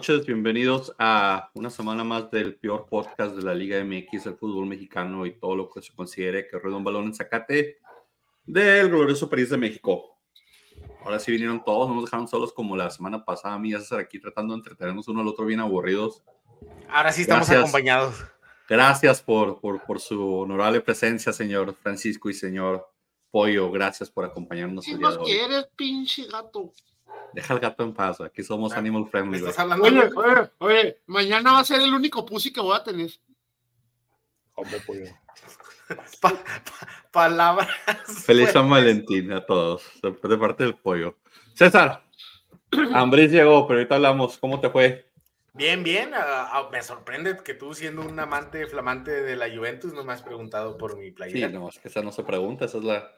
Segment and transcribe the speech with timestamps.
[0.00, 0.24] noches.
[0.24, 5.26] Bienvenidos a una semana más del peor podcast de la Liga MX, el fútbol mexicano
[5.26, 7.76] y todo lo que se considere que rueda un balón en Zacate
[8.46, 10.16] del glorioso país de México.
[11.04, 13.56] Ahora sí vinieron todos, no nos dejaron solos como la semana pasada.
[13.56, 16.22] A mí, estar aquí tratando de entretenernos uno al otro bien aburridos.
[16.88, 18.24] Ahora sí estamos acompañados.
[18.70, 22.90] Gracias por, por, por, su honorable presencia, señor Francisco y señor
[23.30, 23.70] Pollo.
[23.70, 24.82] Gracias por acompañarnos.
[24.82, 26.72] ¿Qué nos quieres, pinche gato?
[27.32, 29.42] Deja el gato en paz, aquí somos animal friendly.
[29.42, 33.10] Oye, oye, oye, mañana va a ser el único pussy que voy a tener.
[34.52, 35.04] ¿Cómo, pollo?
[37.12, 37.68] palabras.
[38.24, 41.16] Feliz San Valentín a todos, de parte del pollo.
[41.54, 42.02] César,
[42.94, 44.38] Ambris llegó, pero ahorita hablamos.
[44.38, 45.06] ¿Cómo te fue?
[45.52, 46.12] Bien, bien.
[46.14, 50.12] Ah, ah, me sorprende que tú, siendo un amante flamante de la Juventus, no me
[50.12, 51.48] has preguntado por mi playera.
[51.48, 53.10] Sí, no, es que esa no se pregunta, esa es la.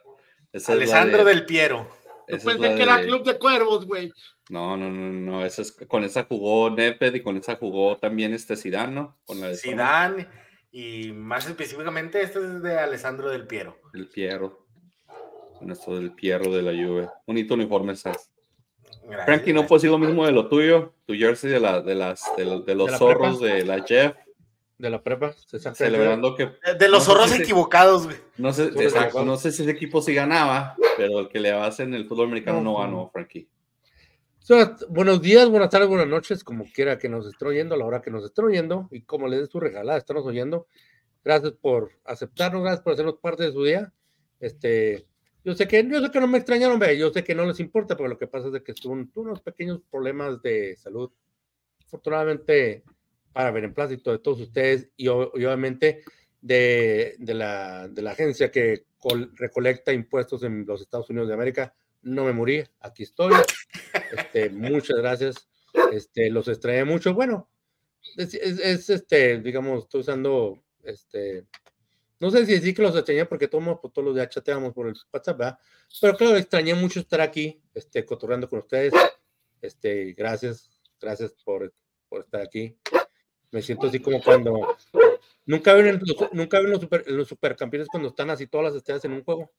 [0.67, 1.87] Alessandro del Piero.
[2.27, 4.11] Después de que era Club de Cuervos, güey.
[4.49, 8.33] No, no, no, no, esa es, con esa jugó Neped y con esa jugó también
[8.33, 9.17] este Zidane, ¿no?
[9.25, 10.27] Con la de Zidane
[10.71, 13.77] y más específicamente este es de Alessandro del Piero.
[13.93, 14.65] El Piero.
[15.59, 17.07] Con esto del Piero de la Juve.
[17.27, 18.31] Bonito uniforme, ¿sabes?
[19.25, 20.93] Frankie, ¿no fue así lo mismo de lo tuyo?
[21.05, 24.15] Tu jersey de, la, de, las, de, los zorros de la Jeff.
[24.83, 25.31] De la prepa.
[25.75, 26.51] Celebrando que...
[26.77, 28.17] De, los zorros equivocados, güey.
[28.35, 31.83] No sé, exacto, no sé si ese equipo sí ganaba, pero el que le hace
[31.83, 33.47] en el fútbol americano no, ganó, Frankie.
[34.89, 38.01] buenos días, buenas tardes, buenas noches, como quiera que nos estén oyendo, a la hora
[38.01, 40.67] que nos estén oyendo, y como les des su regalada, estamos oyendo.
[41.23, 43.93] Gracias por aceptarnos, gracias por hacernos parte de su día.
[44.41, 45.07] Este,
[45.45, 47.61] yo sé que, yo sé que no me extrañaron, ve, yo sé que no les
[47.61, 51.09] importa, pero lo que pasa es de que son unos pequeños problemas de salud.
[51.85, 52.83] Afortunadamente,
[53.33, 56.03] para beneplácito de todos ustedes y, obviamente
[56.41, 58.85] de, la, de, la, agencia que
[59.35, 61.73] recolecta impuestos en los Estados Unidos de América.
[62.01, 63.33] No me morí, aquí estoy.
[64.15, 65.47] Este, muchas gracias.
[65.91, 67.13] Este, los extrañé mucho.
[67.13, 67.49] Bueno,
[68.17, 71.47] es, este, digamos, estoy usando este,
[72.19, 74.87] no sé si decir que los extrañé porque todos, pues, todos los días chateamos por
[74.87, 75.59] el WhatsApp, ¿verdad?
[75.99, 78.93] Pero claro, extrañé mucho estar aquí, este, cotorreando con ustedes.
[79.61, 80.69] Este, gracias,
[81.01, 81.73] gracias por,
[82.07, 82.77] por estar aquí.
[83.53, 84.75] Me siento así como cuando
[85.45, 89.05] nunca ven, los, nunca ven los, super, los supercampeones cuando están así todas las estrellas
[89.05, 89.51] en un juego.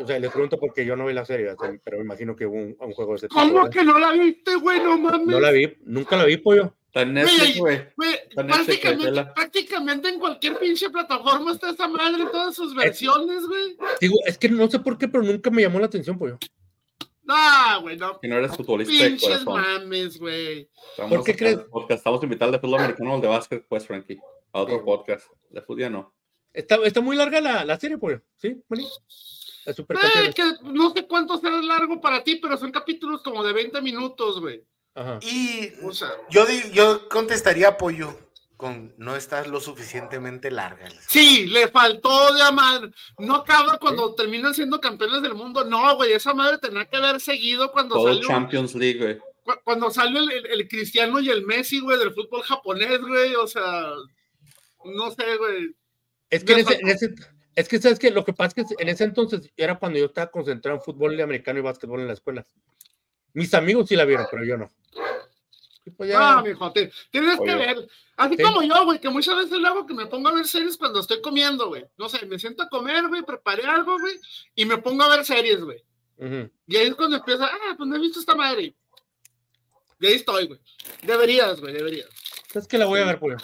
[0.00, 1.54] O sea, les pregunto porque yo no vi la serie,
[1.84, 3.38] pero me imagino que hubo un, juego de ese tipo.
[3.38, 4.80] ¿Cómo que no la viste, güey?
[4.80, 5.26] No mames.
[5.26, 6.74] No la vi, nunca la vi, pollo.
[7.58, 7.82] güey.
[8.34, 13.76] Prácticamente, prácticamente, en cualquier pinche plataforma está esa madre, todas sus versiones, güey.
[14.00, 16.38] Digo, es que no sé por qué, pero nunca me llamó la atención, pollo.
[17.22, 18.18] No, güey, no.
[18.18, 19.60] Que no eres futbolista de corazón.
[19.60, 20.68] mames, güey.
[20.96, 21.58] ¿Por qué crees?
[21.70, 24.18] Porque estamos invitados de fútbol americano o de básquet, pues, Frankie.
[24.52, 25.26] A otro podcast.
[25.50, 26.14] De fútbol ya no.
[26.52, 28.20] Está, está muy larga la, la serie, pues.
[28.36, 28.86] ¿Sí, Moni?
[29.64, 33.80] Eh, que no sé cuánto será largo para ti, pero son capítulos como de 20
[33.80, 34.64] minutos, güey.
[35.22, 38.18] Y o sea, yo, yo contestaría apoyo
[38.96, 40.88] no estás lo suficientemente larga.
[41.08, 42.90] Sí, le faltó de amar.
[43.18, 45.64] No acaba cuando terminan siendo campeones del mundo.
[45.64, 48.28] No, güey, esa madre tenía que haber seguido cuando Todo salió.
[48.28, 49.18] Champions League, güey.
[49.64, 53.34] Cuando salió el, Cristiano y el Messi, güey, del fútbol japonés, güey.
[53.34, 53.90] O sea,
[54.84, 55.74] no sé, güey.
[56.30, 57.14] Es que, en ese,
[57.54, 60.06] es que, ¿sabes que Lo que pasa es que en ese entonces era cuando yo
[60.06, 62.46] estaba concentrado en fútbol americano y básquetbol en la escuela.
[63.34, 64.70] Mis amigos sí la vieron, pero yo no.
[65.96, 67.88] Pues no, mijo, tienes que ver.
[68.16, 70.76] Así como yo, güey, que muchas veces lo hago que me pongo a ver series
[70.76, 71.84] cuando estoy comiendo, güey.
[71.96, 74.14] No sé, me siento a comer, güey, preparé algo, güey,
[74.54, 75.82] y me pongo a ver series, güey.
[76.68, 78.76] Y ahí es cuando empieza, ah, pues no he visto esta madre.
[79.98, 80.60] Y ahí estoy, güey.
[81.02, 82.08] Deberías, güey, deberías.
[82.54, 83.38] Es que la voy a ver, Julio.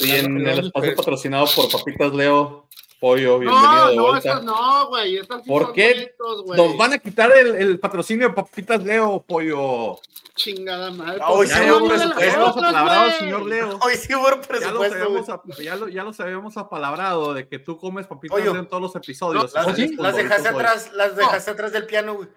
[0.00, 2.68] Y en el espacio patrocinado por Papitas Leo,
[3.04, 4.34] Pollo, bienvenido no, de vuelta.
[4.40, 5.20] No, no, güey.
[5.46, 6.14] ¿Por qué
[6.56, 10.00] nos van a quitar el, el, patrocinio de Papitas Leo, Pollo?
[10.34, 11.20] Chingada madre.
[11.28, 13.18] Hoy sí hubo presupuesto.
[13.18, 13.78] señor Leo.
[13.82, 15.42] Hoy sí hubo presupuesto.
[15.62, 18.96] Ya lo, ya lo sabemos apalabrado de que tú comes papitas Leo en todos los
[18.96, 19.52] episodios.
[19.52, 22.28] las, las dejaste atrás, las dejaste atrás del piano, güey.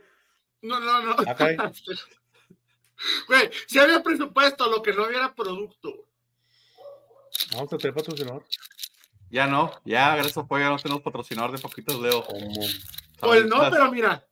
[0.63, 1.15] No, no, no.
[3.27, 6.07] Güey, si había presupuesto, lo que no había era producto.
[7.53, 8.43] Vamos a tener patrocinador.
[9.29, 12.23] Ya no, ya gracias a ya no tenemos patrocinador de Papitas Leo.
[13.19, 14.23] Pues no, pero mira,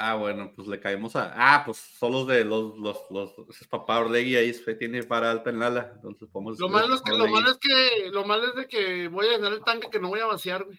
[0.00, 1.32] Ah, bueno, pues le caemos a.
[1.34, 5.50] Ah, pues son los de los, los, los, es papá Orlegui ahí tiene para alta
[5.50, 5.90] en ala.
[5.96, 6.56] Entonces podemos.
[6.60, 9.30] Lo malo es que, lo malo es que, lo malo es de que voy a
[9.32, 10.78] llenar el tanque que no voy a vaciar, güey.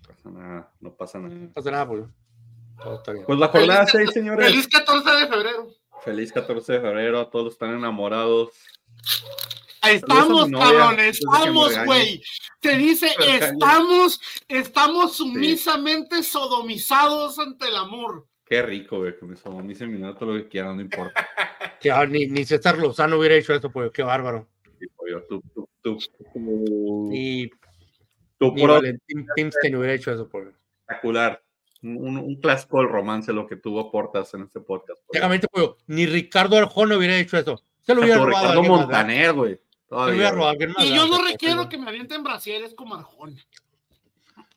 [0.00, 1.34] No pasa nada, no pasa nada.
[1.34, 2.04] No pasa nada, pues.
[2.82, 3.26] Todo está bien.
[3.26, 4.46] Pues la jornada 6, señores.
[4.48, 5.68] Feliz 14 de febrero.
[6.02, 8.52] Feliz 14 de febrero, todos están enamorados.
[9.90, 12.22] Estamos, cabrón, estamos, güey.
[12.60, 18.26] Te dice, estamos, estamos sumisamente sodomizados ante el amor.
[18.44, 19.36] Qué rico, güey, que me
[19.74, 21.12] se me todo lo que quieran, no importa.
[21.80, 24.48] Que, ah, ni, ni César Lozano hubiera hecho eso, pues qué bárbaro.
[24.80, 25.98] Sí, pollo, tú, tú, tú,
[26.32, 27.50] tú, Ni,
[28.38, 30.48] tú ni pro- Valentín Pimstein hubiera hecho eso, pues.
[30.80, 31.42] espectacular.
[31.82, 35.00] Un, un clásico del romance lo que tuvo Portas en este podcast.
[35.00, 35.08] pollo.
[35.10, 37.60] Técnicamente, pollo, ni Ricardo Arjona hubiera hecho eso.
[37.82, 38.62] Se lo hubiera robado Ricardo.
[38.62, 39.60] Montaner, güey.
[40.84, 43.40] Y yo no requiero que me avienten brasieres como Arjona.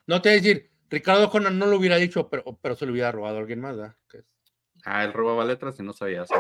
[0.06, 2.92] No te voy a decir, Ricardo Arjona no lo hubiera dicho, pero, pero se lo
[2.94, 3.96] hubiera robado a alguien más, ¿verdad?
[4.86, 6.34] Ah, él robaba letras y no sabía eso.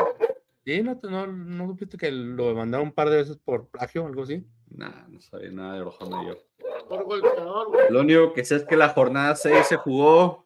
[0.63, 4.03] Sí, no, te- no, no supiste que lo mandaron un par de veces por plagio
[4.03, 4.45] o algo así.
[4.69, 6.37] Nah, no sabía nada de Arjona yo.
[6.87, 7.85] Por golpeador, güey.
[7.89, 10.45] Lo único que sé es que la jornada 6 se jugó.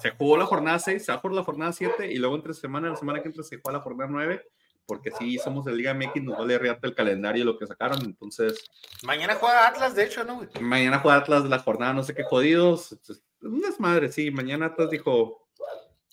[0.00, 2.88] Se jugó la jornada 6, se va por la jornada 7 y luego entre semana,
[2.90, 4.42] la semana que entra se juega la jornada 9.
[4.86, 8.04] Porque si somos de Liga MX, nos vale riata el calendario y lo que sacaron.
[8.04, 8.70] Entonces,
[9.02, 10.36] Mañana juega Atlas, de hecho, ¿no?
[10.36, 10.48] güey?
[10.60, 12.92] mañana juega Atlas de la jornada, no sé qué jodidos.
[12.92, 14.30] Es Un desmadre, sí.
[14.30, 15.48] Mañana Atlas dijo: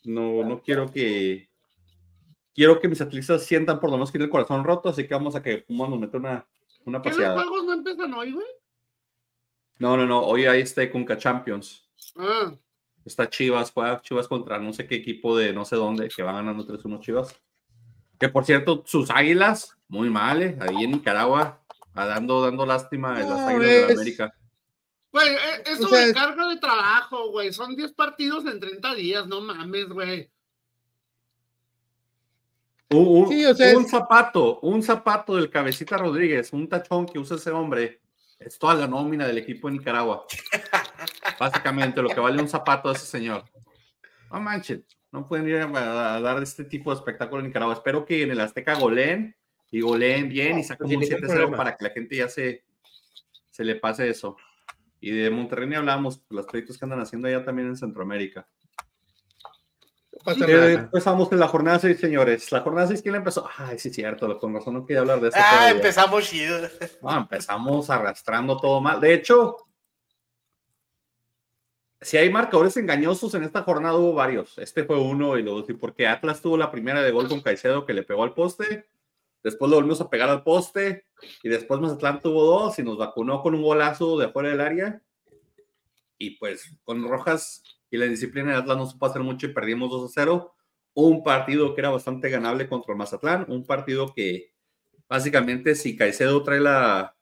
[0.03, 1.49] No, no quiero que.
[2.53, 5.13] Quiero que mis atletas sientan por lo menos que tienen el corazón roto, así que
[5.13, 6.45] vamos a que Pumas nos meta una,
[6.85, 7.41] una ¿Qué los paseada.
[7.41, 8.45] juegos no empiezan hoy, güey?
[9.79, 10.21] No, no, no.
[10.21, 11.89] Hoy hay este Conca Champions.
[12.17, 12.53] Ah,
[13.05, 16.33] Está Chivas, juega Chivas contra no sé qué equipo de no sé dónde, que va
[16.33, 17.35] ganando 3-1 Chivas.
[18.21, 20.55] Que por cierto, sus águilas, muy mal, ¿eh?
[20.61, 21.59] ahí en Nicaragua,
[21.93, 24.33] dando, dando lástima en las No, águilas de la es- América.
[25.11, 27.51] güey, eh, eso O sea, de carga de trabajo, güey.
[27.51, 30.29] Son 10 partidos en 30 días, no mames, güey.
[32.91, 37.07] Un, un- Sí, o sea, un es- zapato, un zapato del Cabecita Rodríguez, un tachón
[37.07, 38.01] que usa ese hombre,
[38.37, 40.25] es toda la nómina del equipo de Nicaragua.
[41.39, 43.45] Básicamente, lo que vale un zapato de ese señor.
[44.31, 47.73] No manchen, no pueden ir a, a dar este tipo de espectáculo en Nicaragua.
[47.73, 49.35] Espero que en el Azteca goleen
[49.69, 51.57] y goleen bien y saquen sin un ningún 7-0 problema.
[51.57, 52.63] para que la gente ya se,
[53.49, 54.37] se le pase eso.
[54.99, 58.47] Y de Monterrey ni hablamos, los proyectos que andan haciendo allá también en Centroamérica.
[60.25, 60.71] Eh, nada.
[60.71, 62.51] empezamos en la jornada 6, señores.
[62.51, 63.49] La jornada 6, ¿quién la empezó?
[63.57, 65.37] Ay, sí, es cierto, con razón no quería hablar de eso.
[65.39, 65.75] Ah, todavía.
[65.77, 66.59] empezamos chido.
[67.01, 69.01] No, empezamos arrastrando todo mal.
[69.01, 69.57] De hecho,
[72.01, 74.57] si hay marcadores engañosos en esta jornada, hubo varios.
[74.57, 77.85] Este fue uno y luego sí, porque Atlas tuvo la primera de gol con Caicedo
[77.85, 78.87] que le pegó al poste.
[79.43, 81.05] Después lo volvimos a pegar al poste.
[81.43, 85.01] Y después Mazatlán tuvo dos y nos vacunó con un golazo de afuera del área.
[86.17, 89.91] Y pues con Rojas y la disciplina de Atlas no supo hacer mucho y perdimos
[89.91, 90.55] 2 a 0.
[90.93, 93.45] Un partido que era bastante ganable contra Mazatlán.
[93.47, 94.53] Un partido que
[95.07, 97.15] básicamente si Caicedo trae la,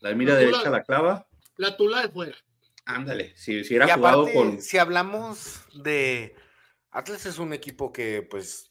[0.00, 2.36] la mira La derecha a la clava, La tula de fuera.
[2.88, 3.32] Ándale.
[3.36, 4.60] Si, si era y jugado aparte, con.
[4.62, 6.34] si hablamos de
[6.90, 8.70] Atlas es un equipo que pues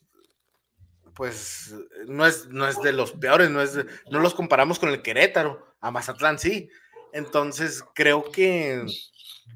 [1.15, 1.73] pues
[2.07, 5.01] no es, no es de los peores, no es de- no los comparamos con el
[5.01, 6.69] Querétaro, a Mazatlán sí.
[7.11, 8.85] Entonces creo que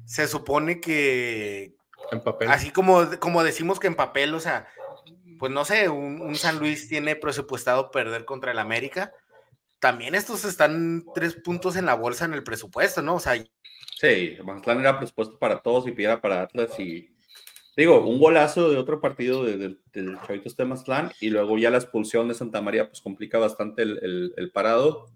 [0.04, 1.76] se supone que
[2.10, 2.50] En papel.
[2.50, 4.66] así como, como decimos que en papel, o sea,
[5.38, 9.12] pues no sé, un, un San Luis tiene presupuestado perder contra el América.
[9.78, 13.16] También estos están tres puntos en la bolsa en el presupuesto, ¿no?
[13.16, 13.34] O sea,
[14.02, 16.76] Sí, Mazatlán era presupuesto para todos y pidiera para Atlas.
[16.80, 17.08] Y
[17.76, 21.12] digo, un golazo de otro partido de- de- del Chavito este Mazatlán.
[21.20, 25.06] Y luego ya la expulsión de Santa María, pues complica bastante el, el- parado.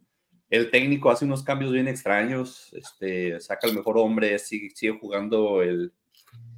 [0.51, 2.73] El técnico hace unos cambios bien extraños.
[2.75, 5.93] Este, saca el mejor hombre, sigue, jugando el,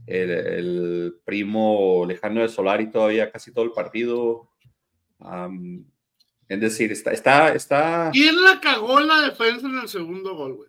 [0.06, 4.50] el, primo lejano de Solari todavía casi todo el partido.
[6.48, 10.68] Es decir, está, está, está ¿Quién la cagó la defensa en el segundo gol, güey?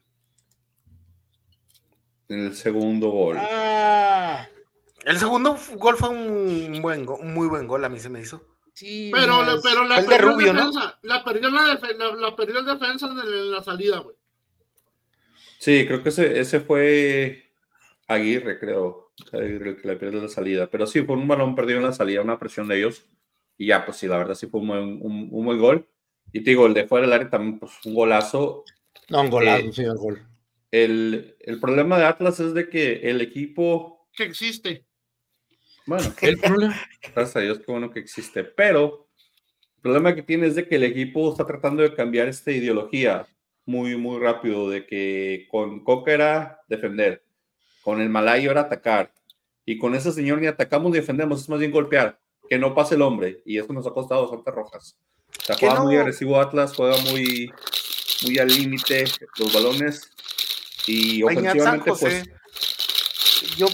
[2.29, 3.37] En el segundo gol.
[3.39, 4.47] Ah,
[5.05, 8.21] el segundo gol fue un buen go- un muy buen gol, a mí se me
[8.21, 8.41] hizo.
[8.73, 9.09] sí.
[9.13, 10.59] Pero, la- pero la el de perdió en Rubio, ¿no?
[10.67, 10.99] defensa.
[11.03, 14.15] La perdió en la, defe- la, la perdió en defensa en, el- la salida, güey.
[15.59, 17.51] Sí, creo que ese, ese fue
[18.07, 19.11] Aguirre, creo.
[19.33, 20.67] Aguirre el que le pierde la salida.
[20.67, 23.05] Pero sí, fue un balón perdido en la salida, una presión de ellos.
[23.57, 25.85] Y ya, pues sí, la verdad sí fue un buen, un, un buen gol.
[26.31, 28.63] Y te digo, el de fuera del área también, pues un golazo.
[29.09, 30.21] No, un golazo, eh, sí, un gol.
[30.71, 34.85] El, el problema de Atlas es de que el equipo, Que existe.
[35.85, 36.79] bueno, El problema.
[37.01, 39.07] gracias a Dios, qué bueno que existe, pero
[39.77, 43.25] el problema que tiene es de que el equipo está tratando de cambiar esta ideología
[43.65, 47.23] muy, muy rápido, de que con Coca era defender,
[47.81, 49.13] con el Malayo era atacar,
[49.65, 52.95] y con ese señor ni atacamos ni defendemos, es más bien golpear, que no pase
[52.95, 54.97] el hombre, y eso nos ha costado bastante rojas.
[55.39, 56.01] O sea, ¿Qué juega muy no?
[56.01, 57.51] agresivo Atlas, juega muy,
[58.25, 59.03] muy al límite
[59.37, 60.11] los balones,
[60.87, 63.71] y ofensivamente, José, pues, yo eh,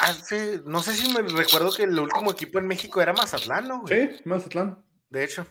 [0.00, 3.80] hace, no sé si me recuerdo que el último equipo en México era Mazatlán, ¿no?
[3.82, 4.16] güey?
[4.16, 4.84] sí, Mazatlán.
[5.08, 5.46] De hecho.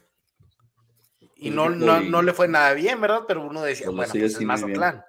[1.35, 3.23] Y no, no, y- no le fue nada bien, ¿verdad?
[3.27, 4.41] Pero uno decía, Pues bueno, pues es.
[4.41, 5.03] Mazatlán.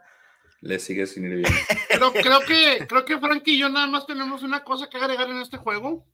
[0.63, 1.45] Le sigue sin ir bien.
[1.89, 5.29] Pero creo que, creo que Frank y yo nada más tenemos una cosa que agregar
[5.31, 6.07] en este juego.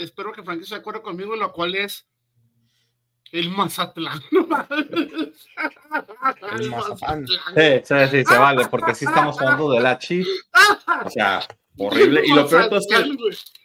[0.00, 2.06] espero que Frankie se acuerde conmigo, lo cual es
[3.32, 4.20] el Mazatlán.
[6.60, 7.26] el Mazatlán.
[7.26, 10.24] Sí, sí, sí, se vale, porque así estamos hablando de la chi.
[11.04, 11.40] O sea,
[11.78, 12.22] horrible.
[12.24, 13.04] Y lo peor es que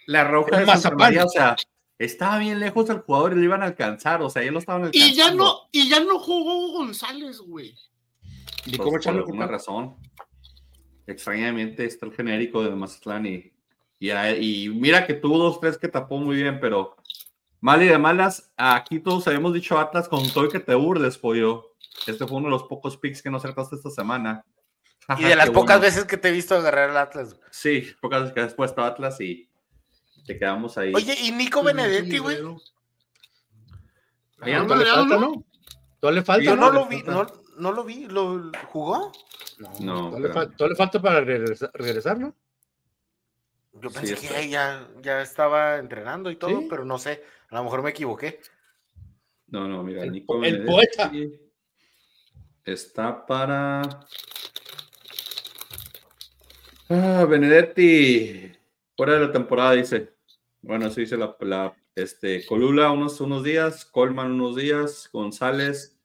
[0.08, 1.56] la roja de Santa María, o sea,
[2.00, 4.86] estaba bien lejos del jugador y lo iban a alcanzar, o sea, ya lo estaban
[4.86, 5.14] alcanzando.
[5.14, 7.76] Y ya no, y ya no jugó González, güey.
[8.66, 9.96] ¿Y cómo echarle por una razón?
[11.06, 13.52] Extrañamente está el genérico de Mazatlán y,
[14.00, 16.96] y, mira que tuvo dos, tres que tapó muy bien, pero
[17.60, 21.18] mal y de malas, aquí todos habíamos dicho Atlas con todo y que te burles,
[21.18, 21.76] pollo.
[22.06, 24.46] Este fue uno de los pocos picks que no acertaste esta semana.
[25.18, 27.36] y de las pocas veces que te he visto agarrar el Atlas.
[27.52, 29.50] Sí, pocas veces que has puesto Atlas y
[30.26, 30.94] te quedamos ahí.
[30.94, 32.38] Oye, ¿y Nico Benedetti, güey?
[34.38, 35.44] ¿Todavía le falta, no?
[36.00, 36.44] ¿Todavía le falta?
[36.44, 39.12] Yo no, lo vi, no, lo vi, ¿lo jugó?
[39.80, 40.20] No, no.
[40.20, 42.36] le, falta para regresar, ¿no?
[43.82, 47.84] Yo pensé que ya, ya estaba entrenando y todo, pero no sé, a lo mejor
[47.84, 48.40] me equivoqué.
[49.48, 51.12] No, no, mira, el, Nico el poeta.
[52.66, 53.82] Está para.
[56.90, 58.52] Ah, Benedetti.
[58.96, 60.14] Fuera de la temporada, dice.
[60.62, 65.98] Bueno, así dice la, este, Colula unos, unos días, Colman unos días, González.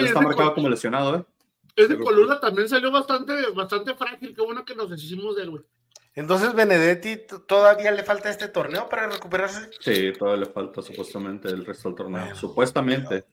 [0.00, 1.24] está marcado como lesionado, ¿eh?
[1.76, 4.34] Ese Colula también salió bastante, bastante frágil.
[4.34, 5.62] Qué bueno que nos deshicimos de él, güey.
[6.14, 9.70] Entonces, Benedetti, ¿todavía le falta este torneo para recuperarse?
[9.80, 12.34] Sí, todavía le falta supuestamente el resto del torneo.
[12.34, 13.24] Supuestamente.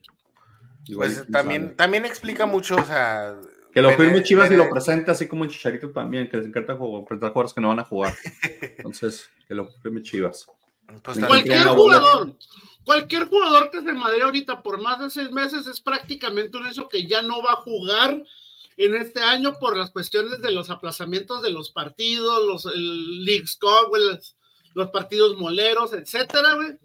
[0.94, 3.36] pues también, también explica mucho, o sea,
[3.72, 6.76] que lo firme Chivas y lo presente así como en Chicharito también, que les encanta
[6.76, 8.14] presentar jugadores que no van a jugar.
[8.78, 10.46] Entonces, que lo firme Chivas.
[11.02, 12.36] Pues cualquier jugador,
[12.84, 16.88] cualquier jugador que se madre ahorita por más de seis meses es prácticamente un hecho
[16.88, 18.24] que ya no va a jugar
[18.84, 23.56] en este año por las cuestiones de los aplazamientos de los partidos, los el Leagues
[23.56, 24.36] Cup, los,
[24.74, 26.78] los partidos moleros, etcétera, güey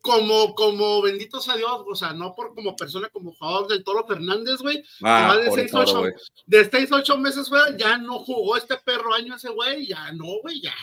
[0.00, 4.06] como, como bendito sea Dios, o sea, no por como persona, como jugador del Toro
[4.06, 4.82] Fernández, güey.
[5.02, 6.02] Ah, de 6, 8,
[6.46, 10.40] de 6, 8 meses, güey, ya no jugó este perro año ese güey, ya no,
[10.42, 10.74] güey, ya.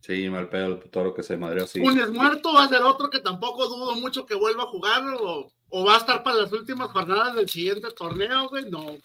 [0.00, 1.80] Sí, mal pedo el Toro que se madreó así.
[1.80, 5.02] Un es muerto, va a ser otro que tampoco dudo mucho que vuelva a jugar
[5.20, 8.96] o, o va a estar para las últimas jornadas del siguiente torneo, güey, no.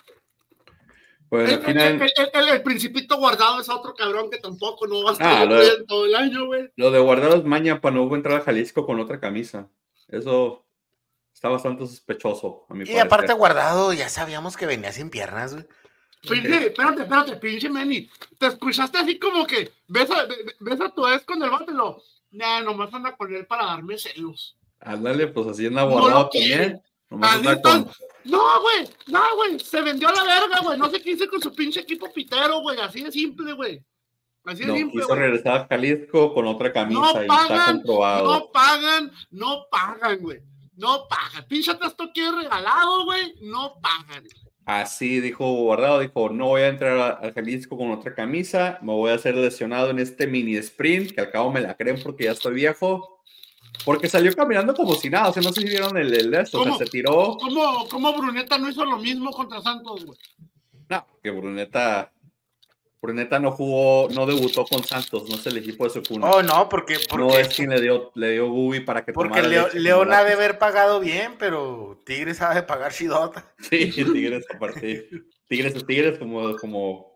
[1.36, 2.14] Pues,
[2.50, 6.16] el, principito guardado es otro cabrón que tampoco no va a estar ah, todo el
[6.16, 6.72] año, güey.
[6.76, 9.68] Lo de guardado es maña para no entrar a Jalisco con otra camisa.
[10.08, 10.66] Eso
[11.34, 15.66] está bastante sospechoso, a mi Y aparte guardado, ya sabíamos que venía sin piernas, güey.
[16.22, 18.10] Pinche, espérate, espérate, pinche Manny.
[18.40, 20.26] Te escuchaste así como que ves a,
[20.60, 22.02] ves a tu ex con el bátelo.
[22.32, 24.58] Nah, nomás anda con él para darme celos.
[24.80, 26.82] Ándale, pues así en guardado también.
[27.10, 30.78] No, güey, no, güey, se vendió a la verga, güey.
[30.78, 32.80] No sé qué hice con su pinche equipo pitero, güey.
[32.80, 33.84] Así de simple, güey.
[34.44, 35.02] Así de no, simple.
[35.02, 38.34] Quiso regresar a Jalisco con otra camisa no y pagan, está comprobado.
[38.34, 40.42] No pagan, no pagan, güey.
[40.76, 41.48] No pagan.
[41.48, 43.36] Pinche esto quiere regalado, güey.
[43.42, 44.24] No pagan.
[44.66, 49.12] Así dijo Guardado, dijo, no voy a entrar a Jalisco con otra camisa, me voy
[49.12, 52.32] a hacer lesionado en este mini sprint, que al cabo me la creen porque ya
[52.32, 53.15] estoy viejo,
[53.84, 56.42] porque salió caminando como si nada, o sea, no sé si vieron el, el de
[56.42, 57.38] esto, o sea, se tiró.
[57.40, 60.18] ¿Cómo, ¿Cómo Bruneta no hizo lo mismo contra Santos, güey?
[60.90, 62.12] No, que Bruneta
[63.06, 66.28] Bruneta no jugó, no debutó con Santos, no es el equipo de su cuna.
[66.28, 70.12] Oh, no, porque, no es quien le dio, le dio Gubi para que Porque León
[70.12, 73.54] ha de haber pagado bien, pero Tigres ha de pagar Shidota.
[73.60, 75.08] Sí, Tigres aparte.
[75.48, 77.14] Tigres, Tigres como, como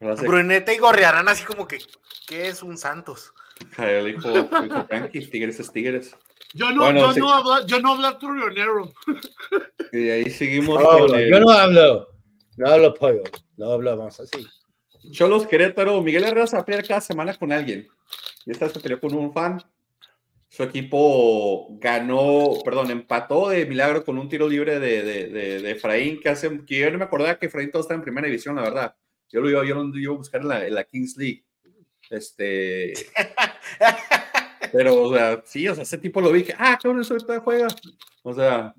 [0.00, 1.78] Bruneta y Gorriarán así como que,
[2.26, 3.32] ¿qué es un Santos?
[4.04, 6.16] Dijo, dijo Frankie, Tigres es Tigres.
[6.54, 8.92] Yo no, yo, no hablo, yo no hablo turionero.
[9.94, 10.80] Y ahí seguimos.
[10.80, 12.08] Yo no hablo,
[12.56, 13.22] no hablo pollo,
[13.58, 14.46] no hablamos así.
[15.10, 17.86] Cholos Querétaro, Miguel Herrera se va a pelear cada semana con alguien.
[18.46, 19.62] Y esta vez se peleó con un fan.
[20.48, 25.28] Su equipo ganó, perdón, empató de milagro con un tiro libre de, de,
[25.60, 28.26] de, Efraín, que hace, que yo no me acordaba que Efraín todo está en primera
[28.26, 28.94] división, la verdad.
[29.30, 31.44] Yo lo iba, yo lo iba a buscar en la, en la Kings League.
[32.12, 32.92] Este.
[34.72, 37.40] Pero, o sea, sí, o sea, ese tipo lo vi que, ah, cabrón, eso está
[37.40, 37.68] juega.
[38.22, 38.74] O sea,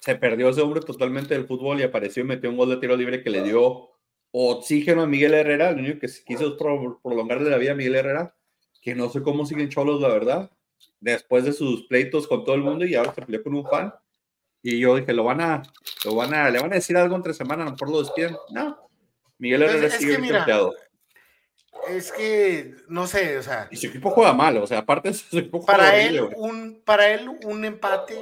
[0.00, 2.96] se perdió ese hombre totalmente del fútbol y apareció y metió un gol de tiro
[2.96, 3.90] libre que le dio
[4.30, 8.34] oxígeno a Miguel Herrera, el único que quiso prolongarle la vida a Miguel Herrera,
[8.80, 10.50] que no sé cómo siguen cholos, la verdad,
[11.00, 13.92] después de sus pleitos con todo el mundo y ahora se peleó con un fan.
[14.62, 15.62] Y yo dije, lo van a,
[16.04, 18.36] lo van a, le van a decir algo entre semana, a lo mejor lo despiden.
[18.50, 18.88] No,
[19.38, 20.87] Miguel pues Herrera sigue es
[21.88, 23.68] es que, no sé, o sea.
[23.70, 27.28] Y su equipo juega mal, o sea, aparte su equipo para él, un, para él,
[27.44, 28.16] un empate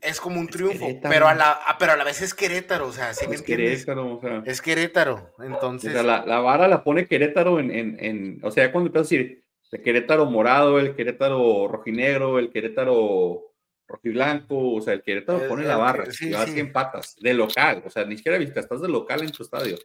[0.00, 3.12] es como un triunfo, pero a, la, pero a la vez es Querétaro, o sea,
[3.12, 4.42] ¿sí es Querétaro, o sea.
[4.46, 5.92] Es Querétaro, entonces.
[5.92, 9.44] la, la, vara la pone Querétaro en, en, en, o sea, cuando empiezas a decir,
[9.72, 13.50] el Querétaro morado, el Querétaro rojinegro, el Querétaro
[13.86, 17.90] rojiblanco, o sea, el Querétaro pone la barra, y va 100 patas, de local, o
[17.90, 19.76] sea, ni siquiera viste, estás de local en tu estadio.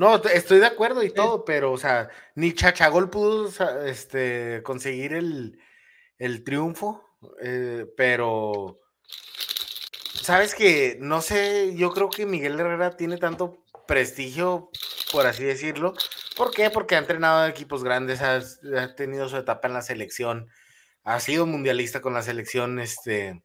[0.00, 3.50] No, estoy de acuerdo y todo, pero, o sea, ni Chachagol pudo
[3.84, 7.04] este, conseguir el, triunfo,
[7.42, 8.80] eh, pero,
[10.14, 14.70] sabes que, no sé, yo creo que Miguel Herrera tiene tanto prestigio,
[15.12, 15.92] por así decirlo.
[16.34, 16.70] ¿Por qué?
[16.70, 18.40] Porque ha entrenado equipos grandes, ha,
[18.78, 20.48] ha tenido su etapa en la selección,
[21.04, 23.42] ha sido mundialista con la selección, este,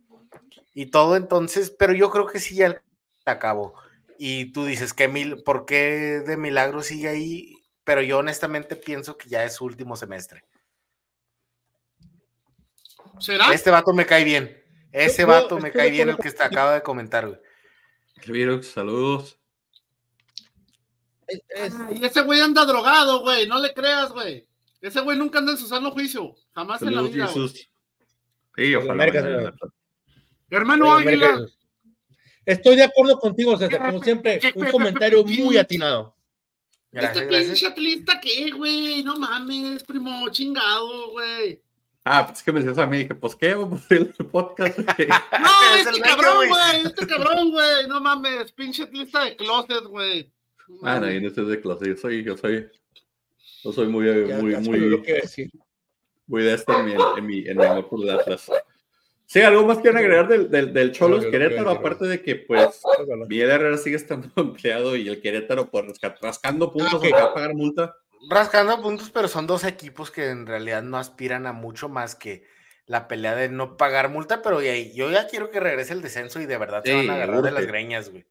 [0.73, 2.81] y todo, entonces, pero yo creo que sí ya
[3.25, 3.73] acabó
[4.17, 7.53] y tú dices, que mil, ¿por qué de milagro sigue ahí?
[7.83, 10.43] Pero yo honestamente pienso que ya es su último semestre.
[13.19, 13.53] ¿Será?
[13.53, 14.63] Este vato me cae bien.
[14.91, 18.63] Ese vato me cae bien el que está, acaba de comentar, güey.
[18.63, 19.37] saludos.
[21.91, 23.47] y ese güey anda drogado, güey.
[23.47, 24.47] No le creas, güey.
[24.81, 26.35] Ese güey nunca anda en su sano juicio.
[26.53, 27.27] Jamás en la vida.
[28.55, 29.53] Sí, ojalá.
[30.49, 31.45] Hermano Águila.
[32.45, 36.15] Estoy de acuerdo contigo, César, como siempre, un comentario muy atinado.
[36.91, 41.61] este pinche atlista que, güey, no mames, primo, chingado, güey.
[42.07, 44.77] Ah, pues que me decías a mí, que pues qué, vamos a el podcast.
[44.77, 44.85] no,
[45.79, 50.31] este cabrón, güey, este cabrón, güey, no mames, pinche atlista de closet, güey.
[50.83, 52.69] ah, no, yo no soy de closet, yo soy, yo soy,
[53.63, 55.03] yo soy muy, muy, muy,
[56.27, 58.51] muy de esto en mi, en mi, en mi amor por Atlas.
[59.27, 62.81] Sí, algo más quieren agregar del, del, del Cholos Querétaro, aparte de que pues
[63.27, 65.85] Miguel Herrera sigue estando empleado y el Querétaro pues
[66.21, 67.95] rascando puntos ah, va a pagar multa.
[68.29, 72.45] Rascando puntos, pero son dos equipos que en realidad no aspiran a mucho más que
[72.85, 76.45] la pelea de no pagar multa, pero yo ya quiero que regrese el descenso y
[76.45, 78.25] de verdad se van a agarrar de las greñas, güey.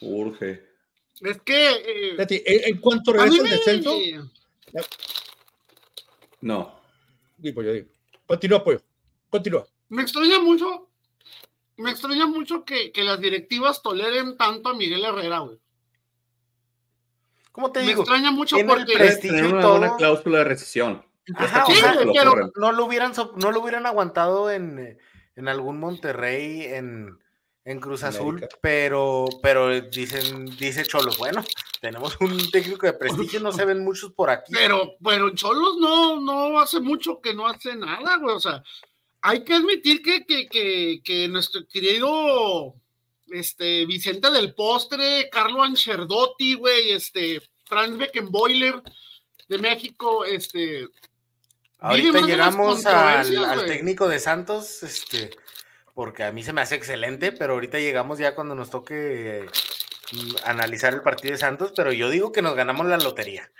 [0.00, 0.64] Urge.
[1.20, 2.16] Es que...
[2.18, 3.96] Eh, ¿En cuanto regrese el descenso?
[6.40, 6.80] No.
[7.38, 7.86] Digo, yo digo.
[8.26, 8.82] Continúa, pues.
[9.28, 10.88] Continúa me extraña mucho,
[11.76, 15.58] me extraña mucho que, las directivas toleren tanto a Miguel Herrera, güey.
[17.52, 17.96] ¿Cómo te digo?
[17.96, 21.04] Me extraña mucho porque tiene una, cláusula de recesión.
[21.34, 21.64] Ajá,
[22.56, 24.98] no, lo hubieran, no lo hubieran aguantado en,
[25.36, 27.18] en algún Monterrey, en,
[27.64, 31.44] en Cruz Azul, pero, pero dicen, dice Cholos, bueno,
[31.80, 34.52] tenemos un técnico de prestigio, no se ven muchos por aquí.
[34.52, 38.36] Pero, pero Cholos no, no hace mucho que no hace nada, güey.
[38.36, 38.62] O sea,
[39.22, 42.74] hay que admitir que, nuestro querido
[43.28, 48.82] este, Vicente del Postre, Carlo Ancerdotti, güey, este, Franz Beckenboiler
[49.48, 50.86] de México, este.
[51.78, 55.30] Ahorita llegamos al, técnico de Santos, este,
[55.94, 59.46] porque a mí se me hace excelente, pero ahorita llegamos ya cuando nos toque
[60.12, 63.50] mm, analizar el partido de Santos, pero yo digo que nos ganamos la lotería.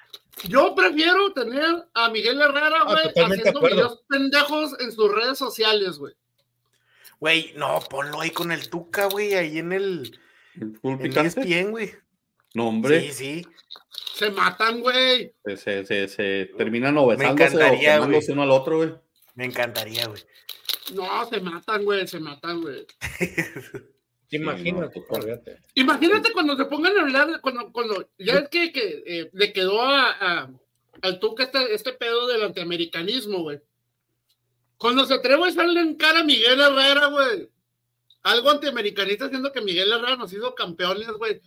[0.48, 5.98] Yo prefiero tener a Miguel Herrera, ah, güey, haciendo videos pendejos en sus redes sociales,
[5.98, 6.14] güey.
[7.18, 10.18] Güey, no, ponlo ahí con el Tuca, güey, ahí en el.
[10.54, 11.92] ¿El ESPN, güey.
[12.54, 13.00] No, hombre.
[13.00, 13.46] Sí, sí.
[14.14, 15.34] Se matan, güey.
[15.44, 17.56] Se, se, se, terminan obesándose
[17.98, 18.94] o uno al otro, güey.
[19.34, 20.22] Me encantaría, güey.
[20.94, 22.86] No, se matan, güey, se matan, güey.
[24.32, 25.02] Imagínate,
[25.74, 29.82] Imagínate cuando se pongan a hablar, cuando, cuando ya es que, que eh, le quedó
[29.82, 30.50] a,
[31.02, 33.60] al Tuca este, este pedo del antiamericanismo, güey.
[34.76, 37.50] Cuando se atreve a echarle en cara a Miguel Herrera, güey.
[38.22, 41.40] Algo antiamericanista haciendo que Miguel Herrera nos hizo campeones, güey.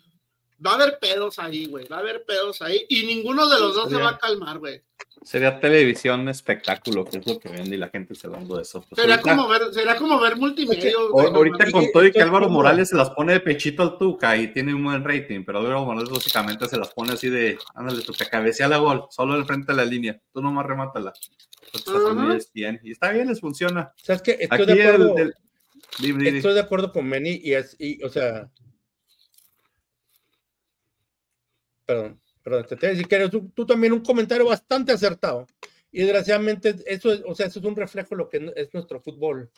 [0.65, 1.88] Va a haber pedos ahí, güey.
[1.88, 2.86] Va a haber pedos ahí.
[2.89, 4.82] Y ninguno de los dos se va a calmar, güey.
[5.23, 8.84] Sería televisión espectáculo, que es lo que vende y la gente se hablando de eso.
[8.89, 10.91] Pues será, como ver, será como ver multimedia.
[11.13, 14.52] ahorita con todo y que Álvaro Morales se las pone de pechito al Tuca y
[14.52, 18.26] tiene un buen rating, pero Álvaro Morales básicamente se las pone así de, ándale, Tuca,
[18.26, 21.13] cabecea la gol, solo del frente de la línea, tú nomás remátala.
[22.54, 23.93] Y está bien, les funciona.
[23.95, 24.38] ¿Sabes qué?
[24.39, 25.15] Estoy, de acuerdo,
[25.99, 28.49] estoy de acuerdo con Meni y es, y, o sea,
[31.93, 35.47] perdón Perdón, te, decir que tú, también un comentario bastante acertado.
[35.91, 38.99] Y desgraciadamente, eso es, o sea, eso es un reflejo de lo que es nuestro
[38.99, 39.49] fútbol.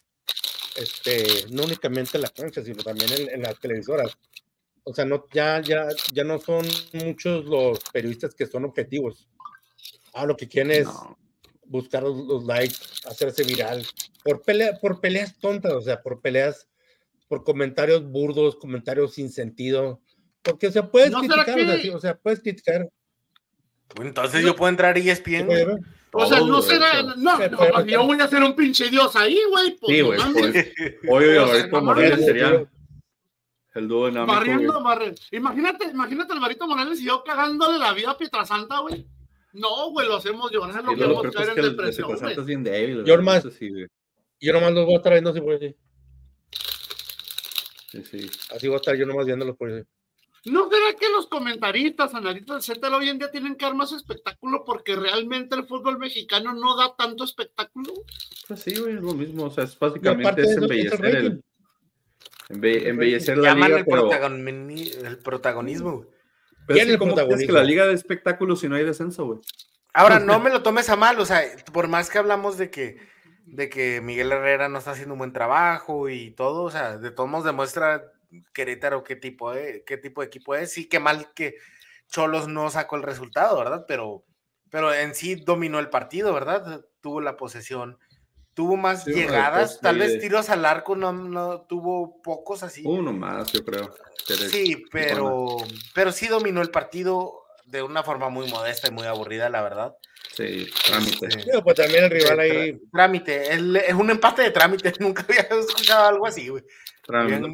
[0.76, 4.16] Este, no únicamente en la cancha, sino también en, las televisoras.
[4.84, 9.28] O sea, no, ya, ya, ya no son muchos los periodistas que son objetivos.
[10.14, 10.88] Ah, lo que quieren es
[11.66, 12.76] buscar los, likes,
[13.08, 13.86] hacerse viral,
[14.24, 16.68] por, pelea, por peleas tontas, o sea, por peleas,
[17.28, 20.02] por comentarios burdos, comentarios sin sentido.
[20.46, 21.58] Porque, o sea, puedes criticar,
[21.94, 22.88] o, sea, puedes criticar.
[24.00, 25.50] Entonces yo puedo entrar y ESPN.
[26.12, 27.02] O sea, no será.
[27.02, 29.76] No, no, yo voy a ser un pinche dios ahí, güey.
[29.78, 30.20] Pues, sí, güey.
[30.20, 30.74] Pues,
[31.10, 32.68] oye, Alvarito Morales sería
[33.74, 34.34] el dúo dinámico.
[34.34, 35.22] Barriendo, barriendo.
[35.32, 39.08] Imagínate, imagínate Alvarito Morales y yo cagándole la vida a Pietrasanta, güey.
[39.54, 42.10] No, güey, lo hacemos llorar, lo queremos caer en depresión.
[43.06, 43.44] Yo nomás,
[44.40, 45.76] yo nomás los voy a estar viendo así por así.
[47.90, 48.30] Sí, sí.
[48.54, 49.88] Así voy a estar yo nomás viéndolos por así.
[50.46, 54.64] ¿No será que los comentaristas, analistas del hoy en día tienen que dar más espectáculo
[54.64, 57.94] porque realmente el fútbol mexicano no da tanto espectáculo?
[58.48, 59.46] Pues sí, güey, es lo mismo.
[59.46, 61.44] O sea, es básicamente es embellecer el,
[62.50, 64.12] embellecer la liga, el, pero...
[64.12, 66.06] el protagonismo.
[66.68, 69.40] Pero es, el es que la liga de espectáculos si no hay descenso, güey.
[69.94, 72.98] Ahora, no me lo tomes a mal, o sea, por más que hablamos de que,
[73.46, 77.12] de que Miguel Herrera no está haciendo un buen trabajo y todo, o sea, de
[77.12, 78.12] todos modos demuestra
[78.54, 81.56] Querétaro qué tipo de, qué tipo de equipo es, sí, qué mal que
[82.08, 83.86] Cholos no sacó el resultado, ¿verdad?
[83.88, 84.26] Pero,
[84.70, 86.86] pero en sí dominó el partido, ¿verdad?
[87.02, 87.98] Tuvo la posesión,
[88.54, 92.84] tuvo más llegadas, tal vez tiros al arco no, no tuvo pocos así.
[92.86, 93.94] Uno más, yo creo.
[94.50, 95.58] Sí, pero,
[95.94, 99.96] pero sí dominó el partido de una forma muy modesta y muy aburrida, la verdad.
[100.36, 101.28] Sí, trámite.
[101.28, 102.80] Este, pues también el rival ahí.
[102.92, 106.64] Trámite, es un empate de trámite, nunca había escuchado algo así, güey.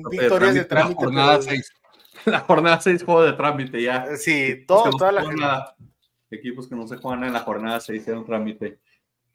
[0.09, 0.95] Victorias de trámite.
[0.95, 1.73] la jornada 6.
[2.25, 4.15] La jornada 6 juego de trámite ya.
[4.15, 5.75] Sí, todo, toda la
[6.29, 8.79] Equipos que no se juegan en la jornada 6 hicieron trámite.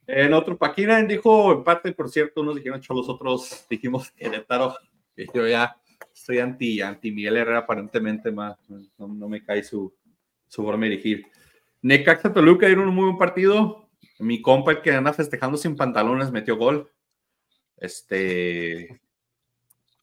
[0.07, 4.77] En otro, Paquina dijo empate, por cierto, unos dijeron los otros dijimos Querétaro,
[5.17, 5.77] que yo ya
[6.15, 8.57] estoy anti, anti Miguel Herrera aparentemente, más,
[8.99, 9.93] no, me cae su,
[10.47, 11.27] su forma de dirigir.
[11.83, 13.89] Necaxa Toluca dieron un muy buen partido.
[14.19, 16.91] Mi compa, el que anda festejando sin pantalones, metió gol.
[17.77, 19.01] Este,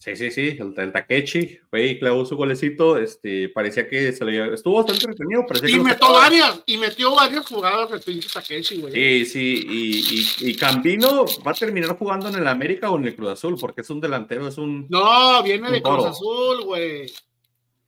[0.03, 4.25] Sí, sí, sí, el, el Takechi, fue y clavó su golecito, este, parecía que se
[4.25, 5.45] le estuvo bastante entretenido.
[5.65, 8.93] y metió varias, y metió varias jugadas el pinche Takechi, güey.
[8.93, 13.05] Sí, sí, y, y, y, Cambino va a terminar jugando en el América o en
[13.05, 14.87] el Cruz Azul, porque es un delantero, es un...
[14.89, 17.09] No, viene de Cruz Azul, güey.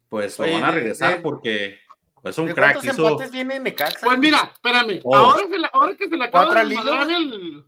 [0.07, 1.79] Pues lo van a regresar porque
[2.23, 2.75] es un crack.
[2.75, 4.05] ¿Cuántos empates tiene Necaxa?
[4.05, 5.17] Pues mira, espérame, oh.
[5.17, 7.65] ahora, ahora que se le acaba de el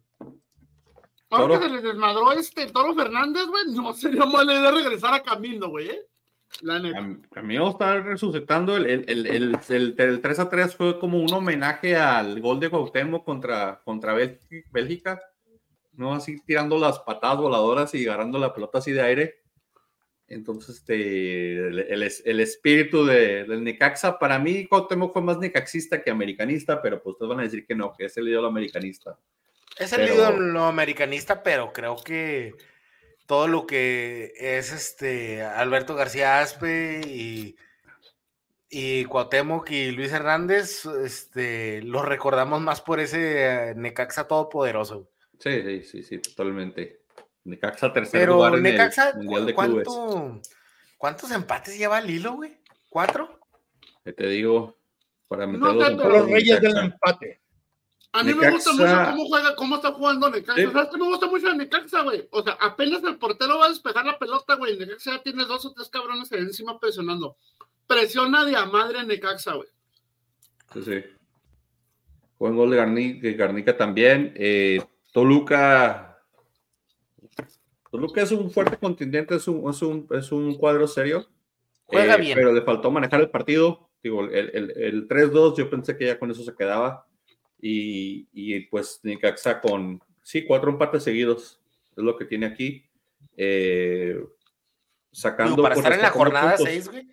[1.30, 5.22] Ahora que se les desmadró este Toro Fernández, güey, no sería mala idea regresar a
[5.22, 6.02] Camino, güey, ¿eh?
[6.62, 6.82] La
[7.32, 8.78] Camino está resucitando.
[8.78, 13.26] El, el, el, el, 3 a 3 fue como un homenaje al gol de Cuauhtémoc
[13.26, 15.22] contra, contra Bélgica.
[15.98, 16.13] ¿no?
[16.13, 19.36] Así tirando las patadas voladoras y agarrando la pelota así de aire.
[20.30, 26.82] Entonces, este, el, espíritu de, del Necaxa, para mí, Cuauhtémoc fue más necaxista que americanista,
[26.82, 29.18] pero pues ustedes van a decir que no, que es el ídolo americanista.
[29.80, 32.56] Es el ídolo americanista, pero creo que
[33.28, 37.56] todo lo que es este Alberto García Aspe y,
[38.70, 45.10] y Cuauhtémoc y Luis Hernández, este, lo recordamos más por ese Necaxa todopoderoso.
[45.40, 47.02] Sí, sí, sí, sí, totalmente.
[47.44, 50.42] Necaxa tercer lugar en Necaxa, el Mundial de ¿cuánto,
[50.98, 52.58] ¿Cuántos empates lleva el hilo, güey?
[52.90, 53.40] ¿Cuatro?
[54.04, 54.78] ¿Qué te digo?
[55.28, 57.42] Para meter los reyes del empate.
[58.13, 60.72] A mí me gusta mucho cómo juega, cómo está jugando Necaxa.
[60.72, 62.28] ¿Sabes que me gusta mucho Necaxa, güey?
[62.32, 64.78] O sea, apenas el portero va a despejar la pelota, güey.
[64.78, 67.38] Necaxa ya tiene dos o tres cabrones ahí encima presionando.
[67.86, 69.70] Presiona de a madre Necaxa, güey.
[70.74, 71.04] Sí, sí.
[72.39, 74.34] Buen gol de Garnica, Garnica también.
[74.36, 76.20] Eh, Toluca.
[77.91, 81.28] Toluca es un fuerte contingente, es un, es un, es un cuadro serio.
[81.86, 82.36] Juega eh, bien.
[82.36, 83.89] Pero le faltó manejar el partido.
[84.04, 87.07] Digo, el, el, el 3-2, yo pensé que ya con eso se quedaba
[87.60, 91.60] y, y pues Necaxa con, sí, cuatro empates seguidos,
[91.96, 92.86] es lo que tiene aquí.
[93.36, 94.20] Eh,
[95.12, 95.62] sacando.
[95.62, 97.08] para estar en la jornada 6, güey.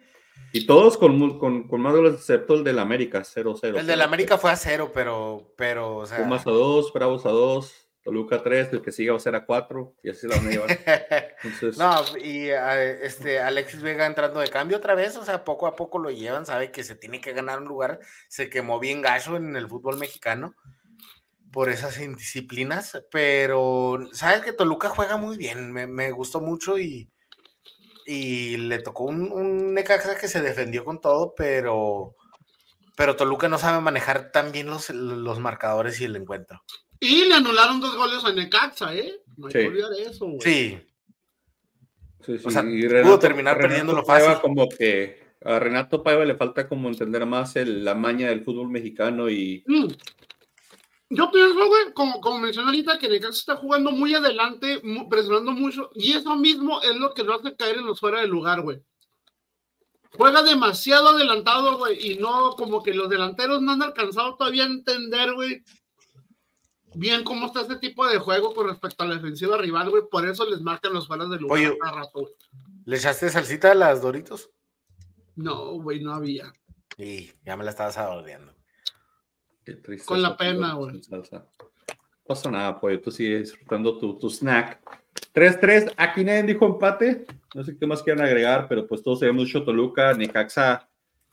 [0.52, 3.76] Y todos con, con, con más goles, excepto el del América, 0-0.
[3.76, 6.18] El del América fue a 0, pero, pero, o sea.
[6.18, 9.46] Pumas a 2, Bravos a 2, Toluca 3, el que siga va a ser a
[9.46, 10.68] 4, y así la van a llevar.
[11.78, 15.98] No, y este Alexis Vega entrando de cambio otra vez, o sea, poco a poco
[15.98, 19.56] lo llevan, sabe que se tiene que ganar un lugar, se quemó bien gacho en
[19.56, 20.54] el fútbol mexicano
[21.50, 27.10] por esas indisciplinas, pero sabes que Toluca juega muy bien, me, gustó mucho y,
[28.06, 32.16] y le tocó un, un Necaxa que se defendió con todo, pero,
[32.96, 36.62] pero Toluca no sabe manejar tan bien los, los marcadores y el encuentro.
[37.00, 39.20] Y le anularon dos goles a Necaxa, ¿eh?
[39.36, 40.40] No hay que olvidar eso, güey.
[40.40, 40.78] Sí.
[42.24, 42.44] Sí, sí.
[42.44, 44.40] O sea, pudo terminar perdiendo lo fácil.
[44.40, 48.68] como que a Renato Paiva le falta como entender más el, la maña del fútbol
[48.70, 49.62] mexicano y...
[49.66, 49.88] Mm.
[51.10, 55.90] Yo pienso, güey, como, como mencioné ahorita, que Necaxa está jugando muy adelante, presionando mucho,
[55.94, 58.80] y eso mismo es lo que lo hace caer en los fuera de lugar, güey.
[60.12, 64.68] Juega demasiado adelantado, güey, y no, como que los delanteros no han alcanzado todavía a
[64.68, 65.62] entender, güey,
[66.94, 70.02] bien cómo está este tipo de juego con respecto a la defensiva rival, güey.
[70.10, 72.30] Por eso les marcan los balas de lugar Oye, cada rato,
[72.84, 74.50] ¿Le echaste salsita a las Doritos?
[75.36, 76.52] No, güey, no había.
[76.96, 78.54] Sí, ya me la estabas saboreando.
[79.64, 80.06] Qué triste.
[80.06, 81.00] Con la pena, güey.
[81.10, 81.22] No
[82.26, 84.80] pasa nada, pues tú sigues disfrutando tu, tu snack.
[85.34, 87.26] 3-3, aquí nadie dijo empate.
[87.54, 90.88] No sé qué más quieren agregar, pero pues todos sabemos mucho Toluca, Necaxa.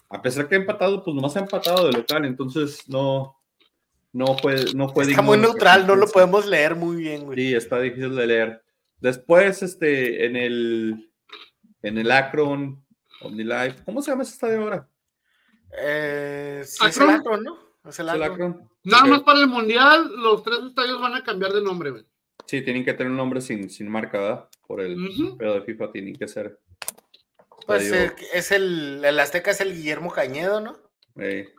[0.10, 3.41] A pesar que ha empatado, pues nomás ha empatado de local, entonces no,
[4.14, 5.12] no puede, no puede.
[5.12, 7.38] Está muy neutral, no lo podemos leer muy bien, güey.
[7.38, 8.64] Sí, está difícil de leer.
[9.00, 11.12] Después, este, en el,
[11.82, 12.86] en el Akron,
[13.22, 14.88] OmniLife, ¿cómo se llama ese estadio ahora?
[15.78, 17.58] Eh, sí, es el Akron, ¿no?
[17.88, 18.70] Es el ¿Es el Akron.
[18.84, 22.06] Nada más para el mundial, los tres estadios van a cambiar de nombre, güey.
[22.46, 24.50] Sí, tienen que tener un nombre sin, sin marca, ¿verdad?
[24.68, 25.38] Por el Ujú.
[25.38, 26.60] pedo de FIFA, tienen que ser.
[27.66, 27.92] Pues
[28.34, 30.78] es el, el Azteca es el Guillermo Cañedo, ¿no?
[31.18, 31.50] Eh,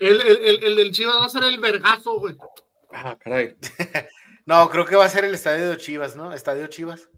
[0.00, 2.36] El, el, el, el del Chivas va a ser el vergazo, güey.
[2.92, 3.56] Ah, caray.
[4.46, 6.30] No, creo que va a ser el estadio de Chivas, ¿no?
[6.34, 7.08] Estadio Chivas.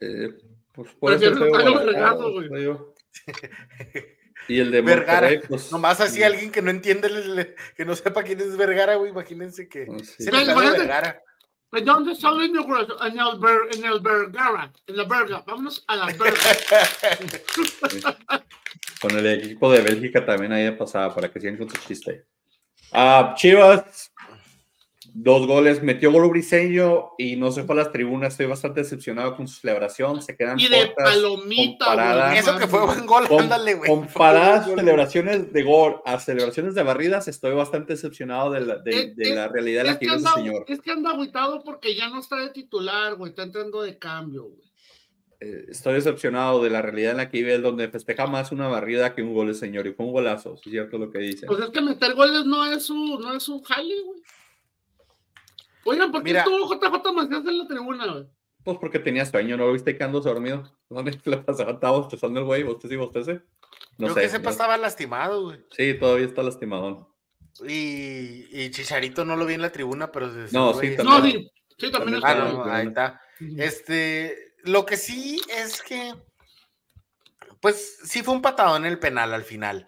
[0.00, 0.28] Eh,
[0.72, 2.48] pues puede ser Vergazo, güey.
[4.46, 5.28] Y el de Vergara.
[5.48, 5.72] Pues.
[5.72, 9.86] Nomás así alguien que no entiende, que no sepa quién es Vergara, güey, imagínense que
[9.86, 10.24] pues, sí.
[10.24, 11.22] Pero, estadio imagínate- Vergara.
[11.72, 12.96] ¿En dónde está la inauguración?
[13.02, 15.42] En el, Ver- en el Vergara, en la Verga.
[15.46, 16.32] Vámonos a la Verga.
[19.00, 22.26] Con el equipo de Bélgica también ahí de pasada para que sigan con su chiste.
[22.92, 24.12] Ah, Chivas,
[25.20, 28.32] dos goles, metió gol Briseño y no se fue a las tribunas.
[28.34, 30.22] Estoy bastante decepcionado con su celebración.
[30.22, 31.94] Se quedan Y de palomita,
[32.28, 32.38] güey.
[32.38, 33.90] Eso que fue buen gol, Com- ándale, güey.
[33.90, 34.76] comparadas gol.
[34.78, 39.34] celebraciones de gol a celebraciones de barridas, estoy bastante decepcionado de la, de, Es- de
[39.34, 40.64] la realidad en la que que, vive ese anda, señor.
[40.68, 43.30] es que anda aguitado porque ya no está de titular, güey.
[43.30, 44.68] Está entrando de cambio, güey.
[45.40, 48.66] Eh, estoy decepcionado de la realidad en la que vive él, donde festeja más una
[48.68, 49.86] barrida que un gol señor.
[49.86, 51.46] Y fue un golazo, si es cierto lo que dice.
[51.46, 54.20] Pues es que meter goles no es su, no es su jale, güey.
[55.88, 56.40] Oigan, ¿por qué Mira.
[56.40, 58.24] estuvo JJ Macías en la tribuna, güey?
[58.64, 60.62] Pues porque tenía sueño, ¿no lo viste quedándose dormido?
[60.88, 61.72] ¿Dónde le pasaba?
[61.72, 63.40] Estaba bostezando el güey, bostez y bostece.
[63.96, 64.20] No Creo sé.
[64.22, 65.60] que sepa no- estaba lastimado, güey.
[65.70, 67.06] Sí, todavía está lastimadón.
[67.66, 70.26] Y, y Chicharito no lo vi en la tribuna, pero...
[70.44, 71.42] ese No, sí, está- No, También.
[71.42, 71.50] sí.
[71.78, 73.20] Sí, también También Ah, no, ahí está.
[73.56, 76.12] Este, lo que sí es que,
[77.60, 79.86] pues sí fue un patado en el penal al final.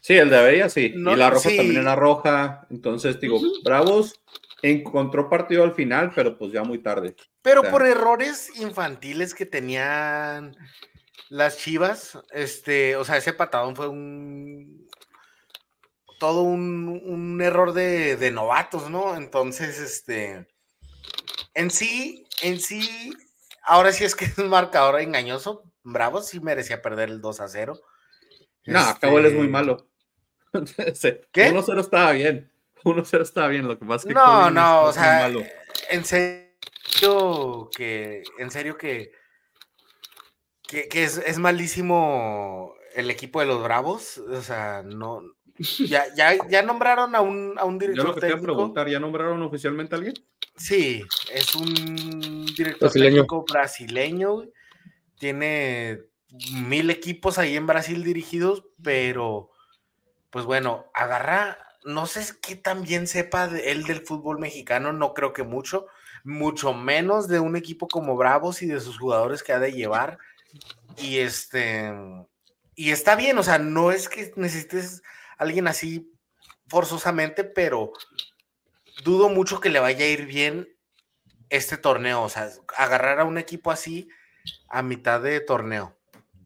[0.00, 0.92] Sí, el de Avería sí.
[0.96, 1.56] No, y la roja sí.
[1.56, 2.66] también era roja.
[2.70, 3.40] Entonces, digo.
[3.64, 4.20] Bravos
[4.62, 7.14] encontró partido al final, pero pues ya muy tarde.
[7.42, 10.56] Pero por errores infantiles que tenían
[11.28, 14.88] las Chivas, este, o sea, ese patadón fue un
[16.18, 19.16] todo un, un error de, de novatos, ¿no?
[19.16, 20.48] Entonces, este,
[21.54, 23.12] en sí, en sí,
[23.62, 25.64] ahora sí es que es un marcador engañoso.
[25.84, 27.80] Bravo sí merecía perder el 2 a 0.
[28.66, 29.88] No, acabó él es muy Este, malo.
[31.32, 31.52] ¿Qué?
[31.52, 32.50] 1-0 estaba bien.
[32.84, 33.66] 1-0 estaba bien.
[33.68, 35.42] Lo que pasa es que No, no, o sea, malo.
[35.90, 39.12] en serio que, en serio que,
[40.62, 45.22] que, que es, es malísimo el equipo de los Bravos, o sea, no,
[45.78, 48.40] ya, ya, ya nombraron a un, a un Yo lo director que te iba a
[48.40, 50.14] técnico, preguntar, ¿ya nombraron oficialmente a alguien?
[50.56, 53.26] sí, es un director Brasileño.
[53.26, 54.52] técnico brasileño, güey.
[55.18, 56.00] tiene
[56.52, 59.50] mil equipos ahí en Brasil dirigidos, pero,
[60.30, 65.32] pues bueno, agarra, no sé qué tan bien sepa él del fútbol mexicano, no creo
[65.32, 65.86] que mucho,
[66.24, 70.18] mucho menos de un equipo como Bravos y de sus jugadores que ha de llevar.
[70.96, 71.92] Y este,
[72.74, 75.02] y está bien, o sea, no es que necesites
[75.36, 76.12] alguien así
[76.68, 77.92] forzosamente, pero
[79.02, 80.68] dudo mucho que le vaya a ir bien
[81.50, 84.08] este torneo, o sea, agarrar a un equipo así
[84.68, 85.97] a mitad de torneo.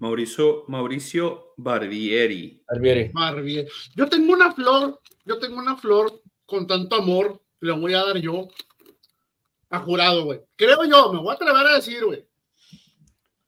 [0.02, 2.60] Mauricio, Mauricio Barbieri.
[2.66, 3.10] Barbieri.
[3.14, 3.68] Barbie.
[3.94, 8.16] Yo tengo una flor, yo tengo una flor con tanto amor, le voy a dar
[8.16, 8.48] yo
[9.70, 10.40] a jurado, güey.
[10.56, 12.26] Creo yo, me voy a atrever a decir, güey,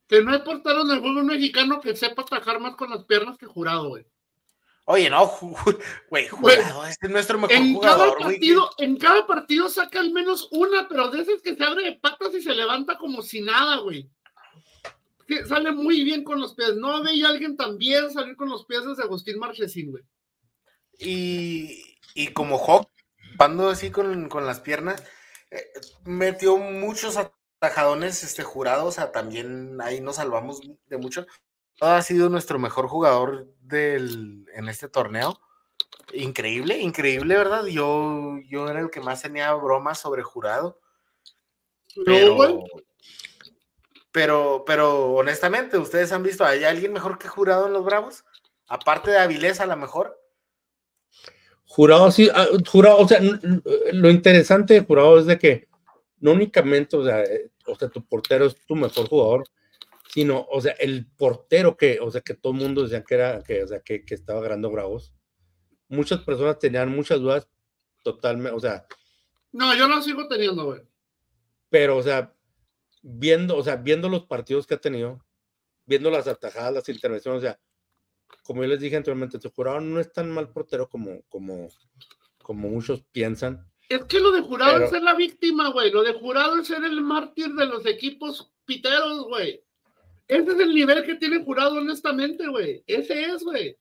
[0.07, 3.37] que no hay portero en el fútbol mexicano que sepa atajar más con las piernas
[3.37, 4.07] que jurado, güey.
[4.85, 5.29] Oye, no,
[6.09, 8.35] güey, jurado, este es nuestro mejor En cada jugador, güey.
[8.35, 11.93] partido, en cada partido saca al menos una, pero de esas que se abre de
[11.95, 14.09] patas y se levanta como si nada, güey.
[15.27, 16.77] Que sale muy bien con los pies.
[16.77, 20.05] No veía a alguien tan bien salir con los pies desde Agustín Marchesín, güey.
[20.99, 22.89] Y, y como Hawk,
[23.33, 25.03] jugando así con, con las piernas,
[25.51, 25.65] eh,
[26.05, 31.27] metió muchos atajadones este, jurados, o sea, también ahí nos salvamos de mucho.
[31.81, 35.41] Ha sido nuestro mejor jugador del, en este torneo.
[36.13, 37.67] Increíble, increíble, ¿verdad?
[37.67, 40.81] Yo, yo era el que más tenía bromas sobre jurado.
[42.05, 42.59] Pero, güey,
[44.15, 48.25] Pero, pero honestamente, ¿ustedes han visto, hay alguien mejor que jurado en los Bravos?
[48.69, 50.17] Aparte de Avilés, a lo mejor.
[51.65, 53.19] Jurado, sí, ah, jurado, o sea,
[53.93, 55.67] lo interesante de jurado es de que
[56.21, 59.49] no únicamente, o sea, eh, o sea, tu portero es tu mejor jugador,
[60.13, 63.43] sino, o sea, el portero que, o sea, que todo el mundo decía que era,
[63.43, 65.13] que, o sea, que, que estaba ganando bravos.
[65.89, 67.49] Muchas personas tenían muchas dudas
[68.05, 68.87] totalmente, o sea.
[69.51, 70.83] No, yo no sigo teniendo, güey.
[71.69, 72.33] Pero, o sea,
[73.07, 75.23] viendo, o sea, viendo los partidos que ha tenido,
[75.85, 77.61] viendo las atajadas, las intervenciones, o sea,
[78.43, 81.69] como yo les dije anteriormente, su jurado no es tan mal portero como, como,
[82.43, 83.71] como muchos piensan.
[83.89, 85.91] Es que lo de jurado es ser la víctima, güey.
[85.91, 89.63] Lo de jurado es ser el mártir de los equipos piteros, güey.
[90.27, 92.83] Ese es el nivel que tiene jurado, honestamente, güey.
[92.87, 93.77] Ese es, güey.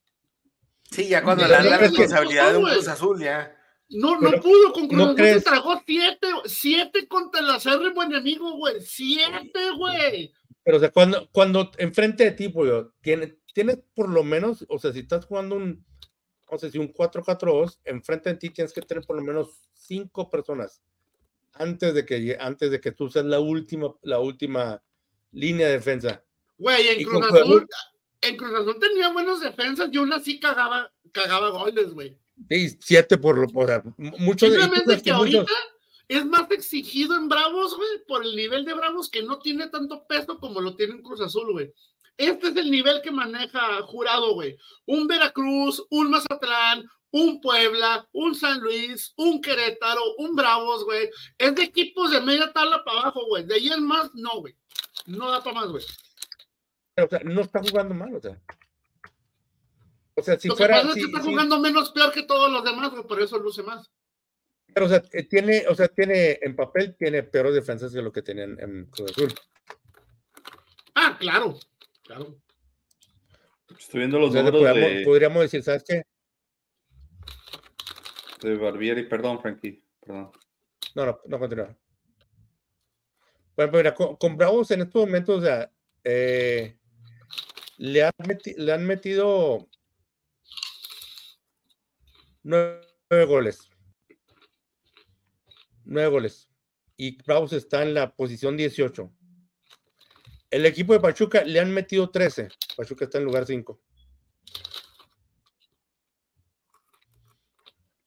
[0.91, 3.57] Sí, ya cuando le dan la responsabilidad de un Cruz Azul, ya.
[3.93, 8.81] No, no pudo con Cruz Azul, se tragó siete, siete contra el acérrimo enemigo, güey.
[8.81, 10.33] Siete, güey.
[10.63, 14.79] Pero, o sea, cuando, cuando enfrente de ti, güey, tienes, tienes por lo menos, o
[14.79, 15.85] sea, si estás jugando un,
[16.51, 20.29] no sé si un 4-4-2, enfrente de ti tienes que tener por lo menos cinco
[20.29, 20.81] personas
[21.53, 24.81] antes de que, antes de que tú seas la última, la última
[25.31, 26.23] línea de defensa.
[26.57, 27.67] Güey, en Cruz Azul,
[28.21, 32.17] en Cruz Azul tenía buenas defensas y aún así cagaba, cagaba goles, güey.
[32.49, 35.45] Sí, siete por lo por muchos Simplemente que ahorita
[36.07, 40.05] es más exigido en Bravos, güey, por el nivel de Bravos que no tiene tanto
[40.07, 41.73] peso como lo tiene en Cruz Azul, güey.
[42.17, 44.57] Este es el nivel que maneja Jurado, güey.
[44.85, 51.09] Un Veracruz, un Mazatlán, un Puebla, un San Luis, un Querétaro, un Bravos, güey.
[51.37, 53.45] Es de equipos de media tabla para abajo, güey.
[53.45, 54.55] De ahí en más, no, güey.
[55.05, 55.83] No da para más, güey.
[56.97, 58.39] O sea, no está jugando mal, o sea.
[60.15, 60.75] O sea, si Lo fuera.
[60.75, 63.37] Que pasa es que está jugando menos peor que todos los demás, güey, por eso
[63.39, 63.91] luce más.
[64.73, 68.11] Pero, o sea, eh, tiene, o sea, tiene, en papel, tiene peores defensas que lo
[68.11, 69.33] que tenían en Cruz Azul.
[70.95, 71.57] Ah, claro.
[72.03, 72.37] Claro.
[73.77, 75.05] Estoy viendo los números podríamos, de...
[75.05, 76.03] podríamos decir, ¿sabes qué?
[78.41, 79.83] De Barbieri, perdón, Frankie.
[79.99, 80.31] Perdón.
[80.95, 81.75] No, no, no continúa.
[83.55, 85.71] Bueno, mira, con, con, Bravos en estos momentos, o sea,
[86.03, 86.77] eh,
[87.77, 89.69] le, han meti le, han metido
[92.43, 93.69] nueve, nueve, goles.
[95.85, 96.49] Nueve goles.
[96.95, 99.11] Y Bravos está en la posición 18.
[100.51, 102.47] El equipo de Pachuca le han metido 13.
[102.77, 103.81] Pachuca está en lugar 5.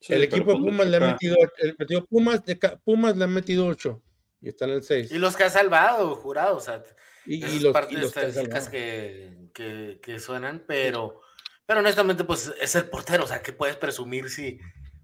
[0.01, 3.33] Sí, el equipo de Pumas le han metido, el metido Pumas, de, Pumas le han
[3.33, 4.01] metido 8
[4.41, 5.11] y están en el 6.
[5.11, 6.85] Y los que ha salvado, jurado, o sea,
[7.25, 11.21] y, y los, y los estadísticas que, que, que, suenan, pero,
[11.67, 14.59] pero honestamente, pues es el portero, o sea, que puedes presumir si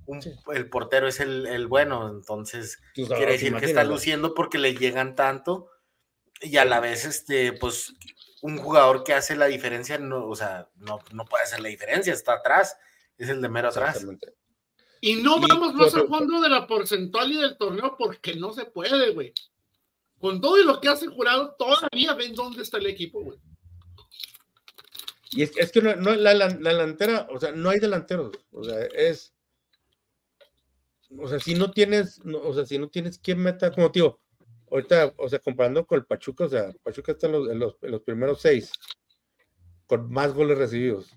[0.07, 0.33] un, sí.
[0.55, 4.75] el portero es el, el bueno, entonces pues, quiere decir que está luciendo porque le
[4.75, 5.69] llegan tanto
[6.41, 7.95] y a la vez, este, pues,
[8.43, 12.13] un jugador que hace la diferencia, no, o sea, no, no puede hacer la diferencia,
[12.13, 12.77] está atrás,
[13.17, 14.05] es el de mero atrás.
[15.01, 18.65] Y no vamos más al fondo de la porcentual y del torneo porque no se
[18.65, 19.33] puede, güey.
[20.21, 23.39] Con todo y lo que hace jurado, todavía ven dónde está el equipo, güey.
[25.35, 28.33] Y es, que no, no la, la, la, delantera, o sea, no hay delanteros.
[28.51, 29.33] O sea, es.
[31.19, 34.21] O sea, si no tienes, o sea, si no tienes quien meta, como tío,
[34.71, 38.03] ahorita, o sea, comparando con el Pachuca, o sea, Pachuca está en los, en los,
[38.03, 38.73] primeros seis,
[39.87, 41.15] con más goles recibidos.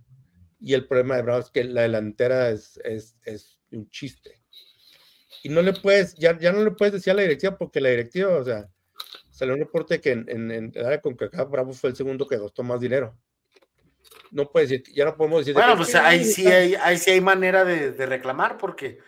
[0.59, 4.41] Y el problema de Bravo es que la delantera es, es, es un chiste.
[5.43, 7.89] Y no le puedes, ya, ya no le puedes decir a la directiva porque la
[7.89, 8.69] directiva, o sea,
[9.29, 12.27] salió un reporte que en, en, el área con que acá Bravo fue el segundo
[12.27, 13.17] que costó más dinero.
[14.31, 15.53] No puedes decir, ya no podemos decir.
[15.53, 18.99] Bueno, pues ahí sí, hay, ahí sí hay manera de, de, reclamar porque,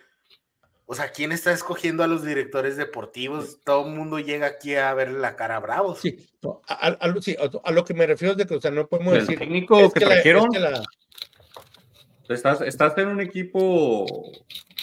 [0.86, 3.58] o sea, ¿quién está escogiendo a los directores deportivos?
[3.64, 5.94] Todo el mundo llega aquí a ver la cara a Bravo.
[5.96, 6.16] Sí,
[6.66, 9.14] a, a, sí, a, lo que me refiero es de que, o sea, no podemos
[9.14, 9.38] el decir.
[9.38, 10.48] técnico es que, que trajeron.
[10.52, 10.82] La, es que la,
[12.28, 14.06] Estás, estás en un equipo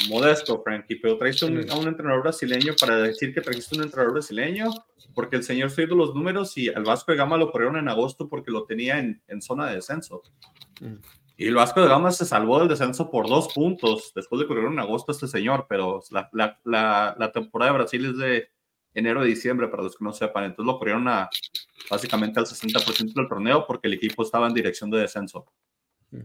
[0.10, 4.14] modesto, Frankie, pero trajiste un, a un entrenador brasileño para decir que trajiste un entrenador
[4.14, 4.72] brasileño,
[5.14, 7.88] porque el señor se dio los números y al Vasco de Gama lo corrieron en
[7.88, 10.24] agosto porque lo tenía en, en zona de descenso.
[10.82, 10.96] Mm.
[11.38, 14.66] Y el Vasco de Gama se salvó del descenso por dos puntos después de correr
[14.66, 18.50] en agosto a este señor, pero la, la, la, la temporada de Brasil es de
[18.96, 20.46] enero a diciembre, para los que no sepan.
[20.46, 21.30] Entonces lo corrieron a
[21.91, 25.46] básicamente al 60% del torneo porque el equipo estaba en dirección de descenso.
[26.12, 26.22] Mm.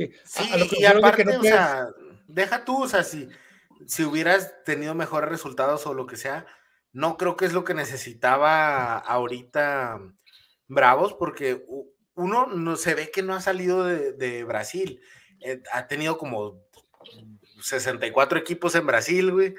[0.00, 1.88] Sí, sí a, a lo que y aparte, que no o sea,
[2.26, 3.28] deja tú, o sea, si,
[3.86, 6.46] si hubieras tenido mejores resultados o lo que sea,
[6.92, 10.00] no creo que es lo que necesitaba ahorita
[10.68, 11.64] Bravos, porque
[12.14, 15.00] uno no se ve que no ha salido de, de Brasil.
[15.40, 16.62] Eh, ha tenido como
[17.60, 19.54] 64 equipos en Brasil, güey.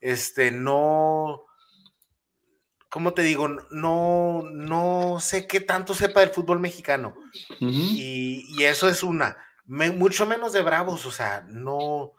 [0.00, 1.46] Este, no.
[2.88, 3.48] ¿Cómo te digo?
[3.70, 7.14] No, no sé qué tanto sepa del fútbol mexicano.
[7.60, 7.70] Uh -huh.
[7.70, 9.36] y, y eso es una
[9.70, 12.12] me, mucho menos de bravos, o sea, no,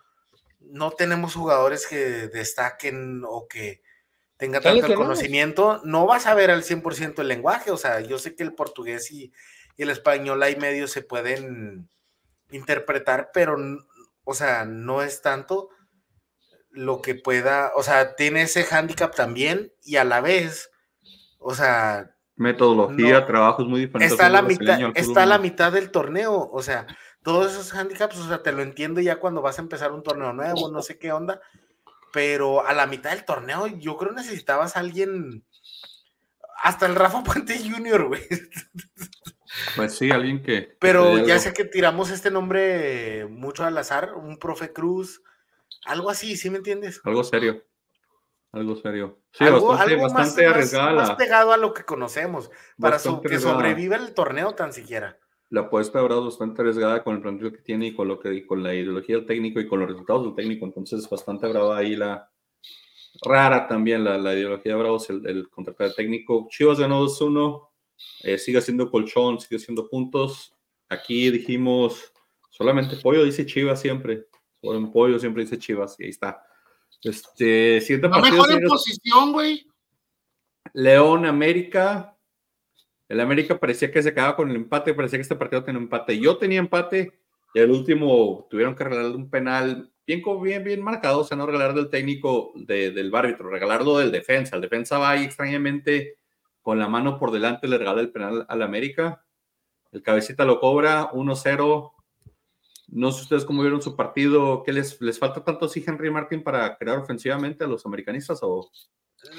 [0.62, 3.82] no tenemos jugadores que destaquen o que
[4.38, 8.20] tengan tanto el conocimiento, no vas a ver al 100% el lenguaje, o sea, yo
[8.20, 9.34] sé que el portugués y,
[9.76, 11.89] y el español hay medios se pueden
[12.52, 13.58] interpretar, pero,
[14.24, 15.70] o sea, no es tanto.
[16.70, 20.72] lo que pueda, o sea, tiene ese hándicap también y a la vez,
[21.38, 22.16] o sea...
[22.38, 24.14] Metodología, trabajo es muy diferente.
[24.14, 26.88] Está, la mitad, está a la mitad del torneo, o sea,
[27.24, 30.34] todos esos handicaps, o sea, te lo entiendo ya cuando vas a empezar un torneo
[30.34, 31.42] nuevo, no sé qué onda,
[32.12, 35.46] pero a la mitad del torneo yo creo necesitabas a alguien,
[36.64, 38.22] hasta el Rafa Puente Junior, güey.
[39.76, 40.78] Pues sí, alguien que...
[40.80, 45.22] Pero ya sé que tiramos este nombre mucho al azar, un profe Cruz,
[45.86, 47.02] algo así, ¿sí me entiendes?
[47.04, 47.64] Algo serio.
[48.54, 49.20] Algo serio.
[49.32, 50.94] Sí, bastante, bastante arriesgada.
[50.94, 52.50] Más, pegado a lo que conocemos,
[52.80, 55.18] para que sobreviva el torneo tan siquiera
[55.52, 58.64] la apuesta habrá bastante arriesgada con el plantel que tiene y con lo que con
[58.64, 60.66] la ideología del técnico y con los resultados del técnico.
[60.66, 62.32] Entonces, bastante brava ahí la
[63.22, 66.47] rara también la, la ideología de Bravos, el, el contratar al técnico.
[66.49, 67.70] Chivas ganó 2-1,
[68.24, 70.56] eh, sigue siendo colchón, sigue siendo puntos.
[70.88, 72.14] Aquí dijimos
[72.49, 74.28] solamente pollo, dice Chivas siempre.
[74.62, 76.41] Solo en pollo siempre dice Chivas y ahí está.
[77.04, 79.68] Este, siguiente mejor en posición, güey.
[80.74, 82.18] León, América,
[83.12, 86.18] el América parecía que se acababa con el empate, parecía que este partido tenía empate.
[86.18, 87.12] Yo tenía empate
[87.53, 91.45] y al último tuvieron que regalar un penal bien, bien, bien marcado, o sea, no
[91.45, 94.55] regalar del técnico del árbitro, regalarlo del defensa.
[94.55, 96.20] El defensa va ahí extrañamente
[96.62, 99.26] con la mano por delante, le regala el penal al América.
[99.91, 101.91] El cabecita lo cobra 1-0.
[102.88, 104.64] No sé ustedes cómo vieron su partido.
[104.64, 108.72] ¿Qué les, les falta tanto así Henry Martin para crear ofensivamente a los americanistas o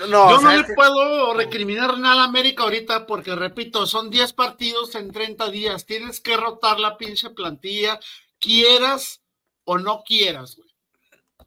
[0.09, 4.95] no, yo no le puedo recriminar nada a América ahorita porque, repito, son 10 partidos
[4.95, 5.87] en 30 días.
[5.87, 7.99] Tienes que rotar la pinche plantilla,
[8.39, 9.23] quieras
[9.65, 10.69] o no quieras, güey.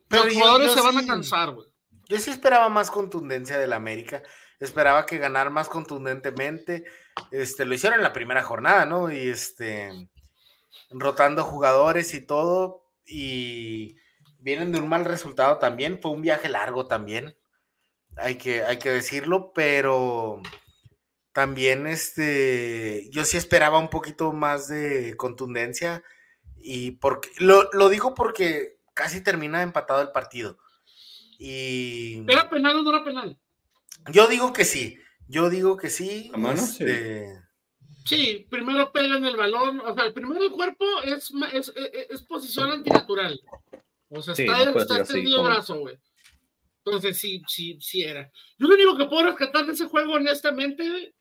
[0.07, 1.67] Pero Los jugadores se van a cansar, güey.
[2.07, 4.21] Yo sí esperaba más contundencia del América.
[4.59, 6.85] Esperaba que ganar más contundentemente.
[7.31, 9.11] Este, lo hicieron en la primera jornada, ¿no?
[9.11, 10.09] Y este,
[10.91, 12.83] rotando jugadores y todo.
[13.05, 13.95] Y
[14.39, 15.99] vienen de un mal resultado también.
[16.01, 17.35] Fue un viaje largo también
[18.17, 20.41] hay que, hay que decirlo, pero
[21.33, 26.03] también este, yo sí esperaba un poquito más de contundencia
[26.57, 30.57] y porque, lo, lo digo porque casi termina empatado el partido.
[31.37, 32.23] Y...
[32.31, 33.37] ¿Era penal o no era penal?
[34.11, 34.97] Yo digo que sí,
[35.27, 36.31] yo digo que sí.
[36.33, 36.61] ¿A mano?
[36.61, 36.83] sí.
[36.83, 37.41] Este,
[38.05, 41.73] sí, primero en el balón, o sea, el primero el cuerpo es, es,
[42.09, 43.39] es, posición antinatural.
[44.09, 45.97] O sea, está, está extendido brazo, güey.
[46.85, 48.31] Entonces, sí, sí, sí era.
[48.59, 51.15] Yo lo único que puedo rescatar de ese juego, honestamente,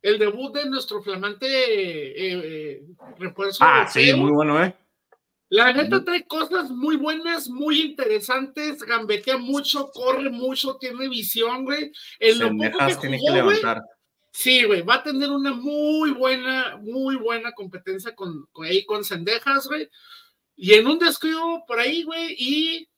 [0.00, 2.82] el debut de nuestro flamante eh, eh,
[3.18, 3.62] refuerzo.
[3.62, 4.74] Ah, sí, muy bueno, ¿eh?
[5.48, 11.92] La neta trae cosas muy buenas, muy interesantes, gambetea mucho, corre mucho, tiene visión, güey.
[12.18, 13.82] En lo poco que tiene que levantar.
[14.32, 19.04] sí, güey, va a tener una muy buena, muy buena competencia con, con, ahí con
[19.04, 19.88] Sendejas, güey.
[20.56, 22.88] Y en un descuido por ahí, güey, y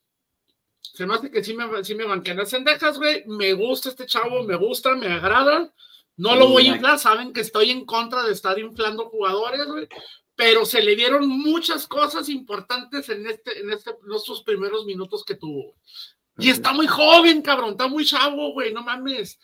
[0.98, 3.22] se me hace que sí me, sí me banquean las cendejas, güey.
[3.28, 5.72] Me gusta este chavo, me gusta, me agrada.
[6.16, 9.86] No lo voy a inflar, saben que estoy en contra de estar inflando jugadores, güey.
[10.34, 15.36] Pero se le dieron muchas cosas importantes en, este, en, este, estos primeros minutos que
[15.36, 15.76] tuvo.
[16.36, 19.38] Y está muy joven, cabrón, está muy chavo, güey, no mames.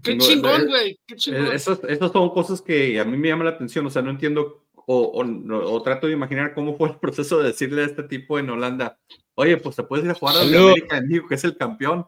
[0.00, 1.50] Qué chingón, güey, qué chingón.
[1.50, 1.80] Esas
[2.12, 5.82] son cosas que a mí me llaman la atención, o sea, no entiendo o, o,
[5.82, 8.98] trato de imaginar cómo fue el proceso de decirle a este tipo en Holanda,
[9.34, 11.56] oye, pues te puedes ir a jugar a la América en México, que es el
[11.56, 12.06] campeón,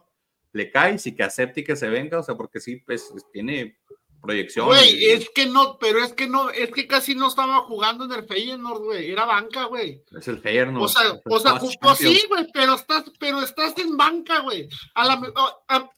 [0.53, 3.78] le caes y que acepte y que se venga, o sea, porque sí, pues tiene
[4.19, 4.67] proyección.
[4.67, 8.11] Güey, es que no, pero es que no, es que casi no estaba jugando en
[8.11, 10.03] el Feyenoord, güey, era banca, güey.
[10.17, 10.83] Es el Feyenoord.
[10.83, 14.67] O sea, o sea, pues sí, güey, pero estás, pero estás en banca, güey.
[14.95, 15.21] A la,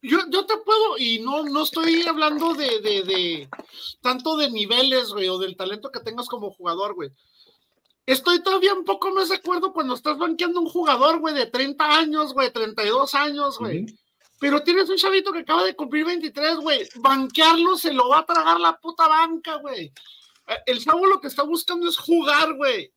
[0.02, 3.50] yo, yo te puedo, y no, no estoy hablando de, de, de
[4.02, 7.10] tanto de niveles, güey, o del talento que tengas como jugador, güey.
[8.06, 11.98] Estoy todavía un poco más de acuerdo cuando estás banqueando un jugador, güey, de 30
[11.98, 13.86] años, güey, 32 años, güey.
[14.42, 16.90] Pero tienes un chavito que acaba de cumplir 23, güey.
[16.96, 19.94] Banquearlo se lo va a tragar la puta banca, güey.
[20.48, 22.92] Eh, el chavo lo que está buscando es jugar, güey.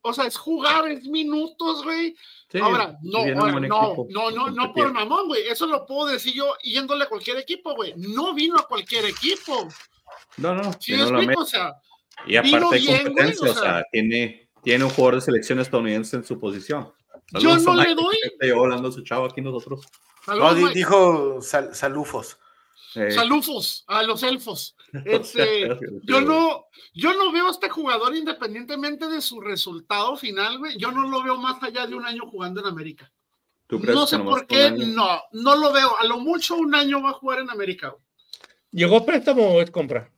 [0.00, 2.16] O sea, es jugar, es minutos, güey.
[2.60, 5.46] ahora, no, no, no, no, no por mamón, güey.
[5.46, 7.94] Eso lo puedo decir yo yéndole a cualquier equipo, güey.
[7.96, 9.68] No vino a cualquier equipo.
[10.38, 10.72] No, no.
[10.80, 11.42] ¿Sí explico?
[11.42, 11.76] O sea,
[12.26, 16.40] y aparte de competencia, o sea, tiene, tiene un jugador de selección estadounidense en su
[16.40, 16.92] posición.
[17.38, 18.16] Yo no le doy.
[18.52, 19.86] Hablando su chavo aquí nosotros.
[20.26, 22.38] No, dijo salufos.
[23.10, 24.76] Salufos, a los elfos.
[25.06, 25.70] Este,
[26.02, 30.76] yo no, yo no veo a este jugador independientemente de su resultado final, güey.
[30.76, 33.10] Yo no lo veo más allá de un año jugando en América.
[33.70, 35.96] no sé por qué, no, no lo veo.
[35.98, 37.96] A lo mucho un año va a jugar en América.
[38.70, 40.12] ¿Llegó préstamo o es compra?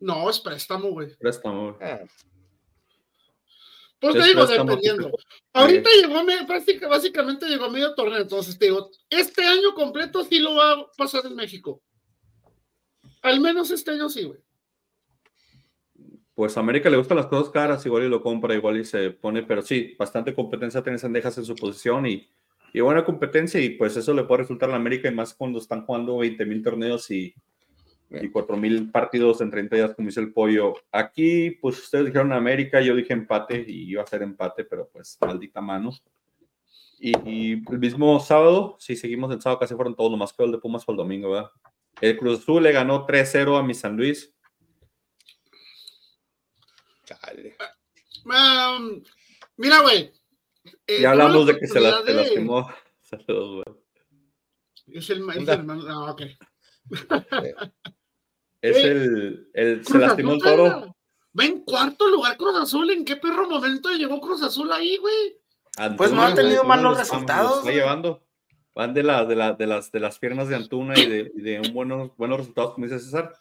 [0.00, 1.14] No, es préstamo, güey.
[1.16, 1.78] Préstamo.
[1.80, 2.00] Ah.
[4.00, 5.10] Pues te digo, dependiendo.
[5.52, 10.54] Ahorita llegó, básicamente llegó a medio torneo, entonces te digo, este año completo sí lo
[10.54, 11.82] va a pasar en México.
[13.22, 14.38] Al menos este año sí, güey.
[16.34, 19.10] Pues a América le gustan las cosas caras, igual y lo compra, igual y se
[19.10, 22.28] pone, pero sí, bastante competencia tiene Sandejas en su posición y,
[22.72, 25.58] y, buena competencia y pues eso le puede resultar a la América y más cuando
[25.58, 27.34] están jugando 20 mil torneos y,
[28.10, 30.74] y 4 mil partidos en 30 días, como dice el pollo.
[30.90, 35.18] Aquí, pues ustedes dijeron América, yo dije empate y iba a ser empate, pero pues
[35.20, 35.90] maldita mano.
[37.00, 40.58] Y, el mismo sábado, si seguimos el sábado, casi fueron todos, más que el de
[40.58, 41.50] Pumas fue el domingo, ¿verdad?
[42.00, 44.34] El Cruz Azul le ganó 3-0 a mi San Luis.
[48.24, 49.02] Um,
[49.56, 50.12] mira, güey.
[50.86, 52.14] Eh, ya hablamos de que se, la, de...
[52.14, 52.68] lastimó.
[53.02, 53.76] Saludos, güey.
[54.98, 56.22] Es el, es el ah, ok.
[58.60, 60.94] es el, el se lastimó el toro.
[61.38, 62.90] Va en cuarto lugar Cruz Azul.
[62.90, 65.38] ¿En qué perro momento llegó Cruz Azul ahí, güey?
[65.96, 67.58] pues no ha tenido malos resultados.
[67.58, 68.24] Está llevando.
[68.74, 71.40] Van de, la, de, la, de, las, de las piernas de Antuna y de, y
[71.40, 73.34] de un buenos, buenos resultados, como dice César.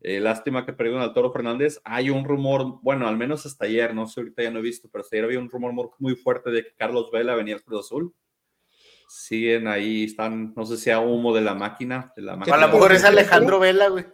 [0.00, 1.80] Eh, lástima que perdieron al Toro Fernández.
[1.84, 4.88] Hay un rumor, bueno, al menos hasta ayer, no sé, ahorita ya no he visto,
[4.90, 7.86] pero hasta ayer había un rumor muy fuerte de que Carlos Vela venía al Cruz
[7.86, 8.14] Azul.
[9.18, 12.12] Siguen ahí, están, no sé si a humo de la máquina.
[12.14, 14.04] De la máquina a lo mejor es Alejandro Vela, güey.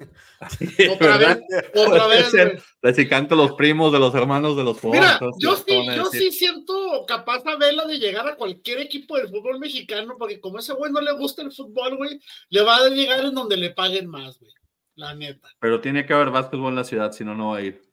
[0.92, 1.38] otra vez,
[1.74, 2.32] otra vez.
[2.80, 7.04] Les canto los primos de los hermanos de los Mira, yo, sí, yo sí siento
[7.06, 10.92] capaz a Vela de llegar a cualquier equipo del fútbol mexicano, porque como ese güey
[10.92, 14.38] no le gusta el fútbol, güey, le va a llegar en donde le paguen más,
[14.38, 14.52] güey.
[14.94, 15.48] La neta.
[15.58, 17.91] Pero tiene que haber básquetbol en la ciudad, si no, no va a ir.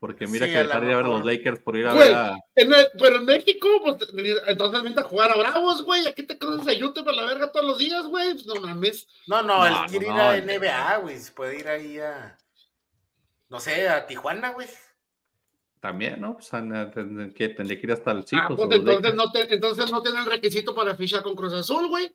[0.00, 2.38] Porque mira que dejar de ver a los Lakers por ir a ver a...
[2.98, 3.96] pero en México, pues,
[4.46, 6.06] entonces vente a jugar a Bravos, güey.
[6.06, 8.34] Aquí te conoces a YouTube a la verga todos los días, güey.
[8.34, 9.08] Pues, no mames.
[9.26, 11.18] No, no, él quiere ir a NBA, güey.
[11.18, 12.38] Se puede ir ahí a.
[13.48, 14.68] No sé, a Tijuana, güey.
[15.80, 16.34] También, ¿no?
[16.34, 18.42] Pues tendría que ir hasta el chico.
[18.42, 22.14] Ah, pues entonces no, te, entonces no tienen requisito para fichar con Cruz Azul, güey.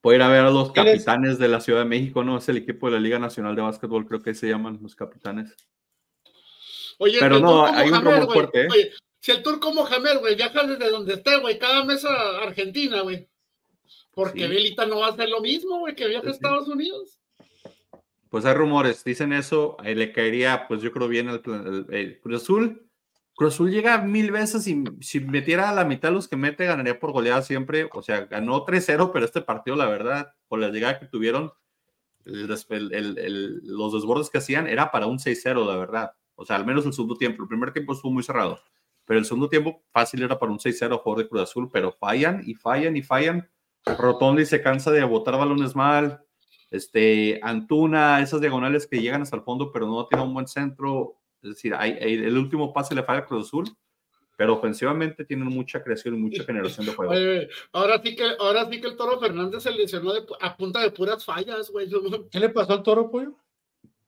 [0.00, 2.38] Puede ir a ver a los capitanes de la Ciudad de México, ¿no?
[2.38, 5.54] Es el equipo de la Liga Nacional de Básquetbol, creo que se llaman los capitanes.
[6.98, 8.68] Oye, pero no, hay un rumor fuerte, ¿eh?
[8.70, 13.00] Oye, si el turco Mohamed, güey, viaja desde donde esté, güey, cada mes a Argentina,
[13.02, 13.28] güey.
[14.12, 14.76] Porque sí.
[14.88, 17.18] no va a hacer lo mismo, güey, que viaja a Estados Unidos.
[18.28, 22.84] Pues hay rumores, dicen eso, le caería, pues yo creo bien el, el Cruz Azul
[23.36, 27.00] Cruz Azul llega mil veces y si metiera a la mitad los que mete, ganaría
[27.00, 27.88] por goleada siempre.
[27.92, 31.52] O sea, ganó 3-0, pero este partido, la verdad, por la llegada que tuvieron,
[32.24, 36.12] los desbordes que hacían era para un 6-0, la verdad.
[36.34, 37.42] O sea, al menos el segundo tiempo.
[37.42, 38.60] El primer tiempo estuvo muy cerrado,
[39.04, 41.92] pero el segundo tiempo fácil era para un 6-0 a favor de Cruz Azul, pero
[41.92, 43.48] fallan y fallan y fallan.
[43.84, 46.22] Rotondi se cansa de botar balones mal.
[46.70, 51.20] Este, Antuna, esas diagonales que llegan hasta el fondo, pero no tiene un buen centro
[51.44, 53.66] es decir, hay, el último pase le falla a Cruz Azul,
[54.34, 57.12] pero ofensivamente tienen mucha creación y mucha generación de juego.
[57.72, 61.22] ahora, sí que, ahora sí que el Toro Fernández se lesionó a punta de puras
[61.22, 61.86] fallas, güey.
[62.30, 63.36] ¿Qué le pasó al Toro, pollo?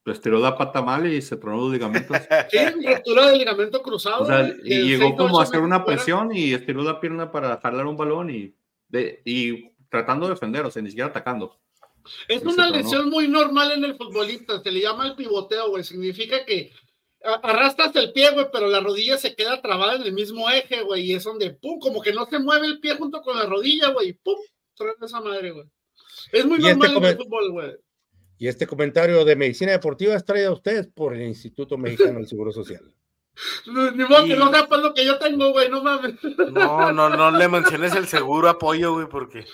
[0.07, 2.17] Pues tiró la pata mal y se tronó los ligamentos.
[2.53, 4.23] sí, ruptura de ligamento cruzado.
[4.23, 7.87] O sea, y llegó como a hacer una presión y estiró la pierna para jalar
[7.87, 8.55] un balón y,
[8.87, 11.59] de, y tratando de defender, o sea, ni siquiera atacando.
[12.29, 15.83] Es una lesión muy normal en el futbolista, se le llama el pivoteo, güey.
[15.83, 16.71] Significa que
[17.43, 21.03] arrastras el pie, güey, pero la rodilla se queda trabada en el mismo eje, güey,
[21.03, 23.89] y es donde, pum, como que no se mueve el pie junto con la rodilla,
[23.89, 24.37] güey, pum,
[24.77, 25.67] trae esa madre, güey.
[26.31, 27.86] Es muy este normal en el fútbol, güey.
[28.39, 32.29] Y este comentario de medicina deportiva es traído a ustedes por el Instituto Mexicano del
[32.29, 32.83] Seguro Social.
[33.67, 36.15] Ni modo que no sepas lo que yo tengo, güey, no mames.
[36.53, 39.47] No, no, no le menciones el seguro apoyo, güey, porque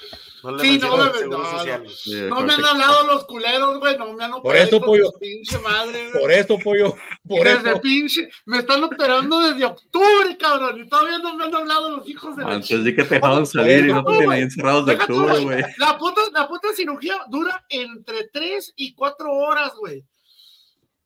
[0.42, 4.24] no le sí, no, me, no, no, me han hablado los culeros, güey, no me
[4.24, 4.42] han operado.
[4.42, 5.12] Por eso, pollo.
[5.20, 6.96] Pinche madre, Por eso, pollo.
[7.26, 7.80] Por desde eso.
[7.80, 12.36] pinche, me están operando desde octubre, cabrón, y todavía no me han hablado los hijos
[12.36, 15.64] de Antes de que te dejaron salir y no te tenían encerrados de octubre, güey.
[15.78, 20.04] La puta, la puta cirugía dura entre 3 y 4 horas, güey.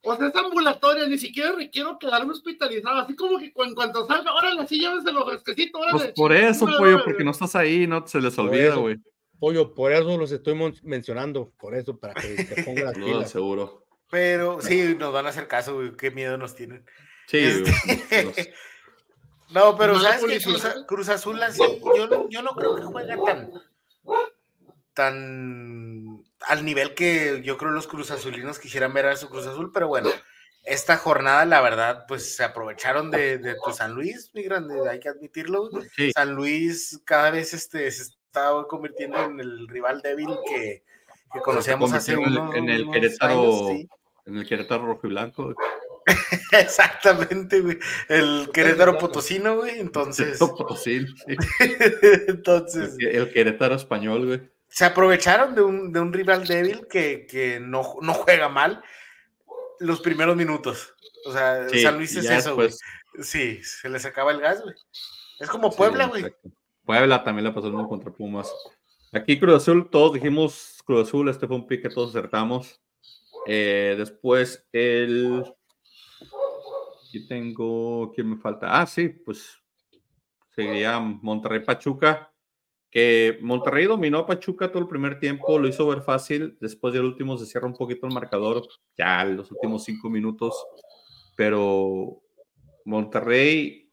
[0.09, 3.01] O sea, es ambulatoria, ni siquiera requiero quedarme hospitalizado.
[3.01, 5.83] Así como que en cuanto salga, órale, así llévense los fresquecitos.
[5.91, 8.99] Pues por eso, pollo, porque no estás ahí, no se les olvida, güey.
[9.41, 13.31] Pollo, por eso los estoy mencionando, por eso, para que te pongan las pilas.
[13.31, 13.85] seguro.
[14.09, 16.87] Pero sí, nos van a hacer caso, güey, qué miedo nos tienen.
[17.27, 18.55] Sí, este...
[19.51, 20.85] No, pero ¿sabes qué?
[20.87, 21.63] Cruz, Azul así,
[21.97, 23.51] yo no, yo no creo que juegue tan,
[24.97, 29.71] tan al nivel que yo creo los Cruz Azulinos quisieran ver a su Cruz Azul,
[29.73, 30.09] pero bueno,
[30.65, 34.99] esta jornada, la verdad, pues se aprovecharon de, de tu San Luis, mi grande, hay
[34.99, 35.69] que admitirlo.
[36.15, 40.83] San Luis cada vez este, se está convirtiendo en el rival débil que,
[41.33, 43.71] que conocíamos hace unos, en el, Querétaro,
[44.25, 45.55] En el Querétaro rojo y blanco.
[46.53, 47.79] Exactamente, güey.
[48.09, 49.79] El Querétaro Potosino, güey.
[49.79, 50.39] Entonces.
[50.39, 51.37] Potosino, sí.
[52.29, 52.97] Entonces.
[52.99, 54.56] El Querétaro español, güey.
[54.77, 58.85] Se aprovecharon de un, de un rival débil que, que no, no, juega mal
[59.81, 60.95] los primeros minutos.
[61.25, 62.69] O sea, San Luis es eso, güey.
[63.23, 64.75] Sí, se les acaba el gas, güey.
[65.41, 66.27] Es como Puebla, güey.
[66.85, 68.53] Puebla también la pasó uno contra Pumas.
[69.15, 72.79] Aquí Cruz Azul, todos dijimos Cruz Azul, este fue un pique, todos acertamos.
[73.47, 75.43] Eh, después el.
[77.09, 78.13] Aquí tengo.
[78.15, 78.79] ¿Quién me falta?
[78.79, 79.57] Ah, sí, pues
[80.55, 82.31] seguiría Monterrey Pachuca.
[82.91, 86.57] Que Monterrey dominó a Pachuca todo el primer tiempo, lo hizo ver fácil.
[86.61, 88.67] Después del último se cierra un poquito el marcador,
[88.97, 90.55] ya los últimos cinco minutos.
[91.37, 92.23] Pero
[92.85, 93.91] Monterrey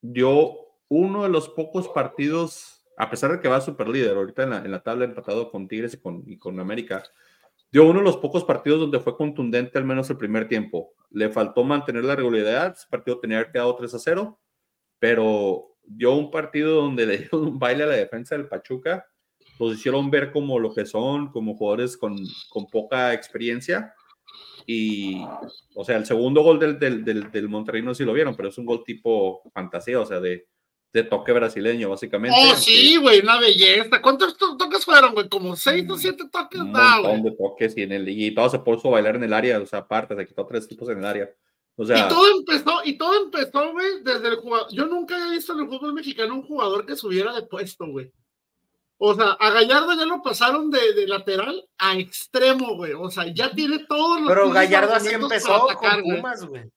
[0.00, 0.56] dio
[0.88, 4.58] uno de los pocos partidos, a pesar de que va super líder ahorita en la,
[4.58, 7.02] en la tabla empatado con Tigres y con, y con América,
[7.72, 10.92] dio uno de los pocos partidos donde fue contundente al menos el primer tiempo.
[11.10, 14.38] Le faltó mantener la regularidad, ese partido tenía que quedado 3 a 0,
[14.98, 19.06] pero dio un partido donde le dio un baile a la defensa del Pachuca,
[19.58, 22.16] los hicieron ver como lo que son, como jugadores con,
[22.48, 23.94] con poca experiencia.
[24.66, 25.24] Y,
[25.74, 28.36] o sea, el segundo gol del, del, del, del Monterrey no sé si lo vieron,
[28.36, 30.46] pero es un gol tipo fantasía, o sea, de,
[30.92, 32.36] de toque brasileño, básicamente.
[32.38, 34.02] Oh, sí, güey, una belleza.
[34.02, 35.28] ¿Cuántos toques fueron, güey?
[35.28, 36.60] ¿Como seis o siete toques?
[36.60, 39.32] Un montón de toques y, en el, y todo se puso a bailar en el
[39.32, 41.30] área, o sea, aparte, se quitó tres tipos en el área.
[41.76, 44.68] O sea, y todo empezó, y todo empezó, güey, desde el jugador.
[44.72, 48.12] Yo nunca había visto en el fútbol mexicano un jugador que subiera de puesto, güey.
[48.98, 52.92] O sea, a Gallardo ya lo pasaron de, de lateral a extremo, güey.
[52.92, 54.28] O sea, ya tiene todos los.
[54.28, 56.70] Pero Gallardo así empezó atacar, con Pumas, güey.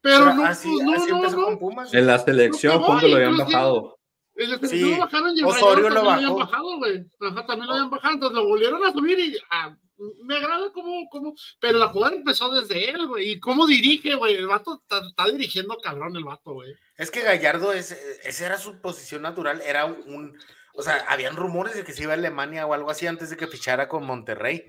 [0.00, 1.94] Pero no, así, no, así empezó no, con Pumas.
[1.94, 3.98] En la selección, no, cuando lo habían bajado.
[4.34, 4.90] Selección sí.
[4.90, 7.04] lo bajaron y el Osorio lo, lo habían bajado, güey.
[7.20, 9.76] Ajá, también lo habían bajado, entonces lo volvieron a subir y ah,
[10.24, 13.32] me agrada cómo, cómo, pero la jugada empezó desde él, güey.
[13.32, 14.34] Y cómo dirige, güey.
[14.34, 16.74] El vato está, está, dirigiendo cabrón el vato, güey.
[16.96, 17.92] Es que Gallardo, es,
[18.24, 20.36] esa era su posición natural, era un,
[20.74, 23.36] o sea, habían rumores de que se iba a Alemania o algo así antes de
[23.36, 24.64] que fichara con Monterrey.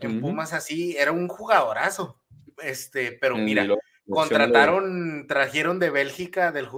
[0.00, 0.20] En uh -huh.
[0.20, 2.20] Pumas así, era un jugadorazo.
[2.58, 3.66] Este, pero mira,
[4.08, 6.68] contrataron, trajeron de Bélgica, del,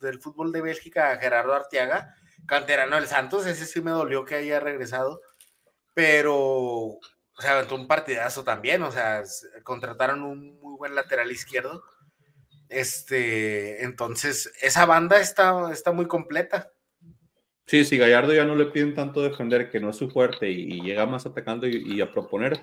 [0.00, 2.14] del fútbol de Bélgica a Gerardo Arteaga,
[2.46, 5.20] canterano del Santos, ese sí me dolió que haya regresado,
[5.94, 7.00] pero, o
[7.38, 9.22] sea, aventó un partidazo también, o sea,
[9.62, 11.82] contrataron un muy buen lateral izquierdo,
[12.68, 16.72] este, entonces, esa banda está, está muy completa.
[17.66, 20.74] Sí, si Gallardo ya no le piden tanto defender, que no es su fuerte, y,
[20.74, 22.60] y llega más atacando y, y a proponer,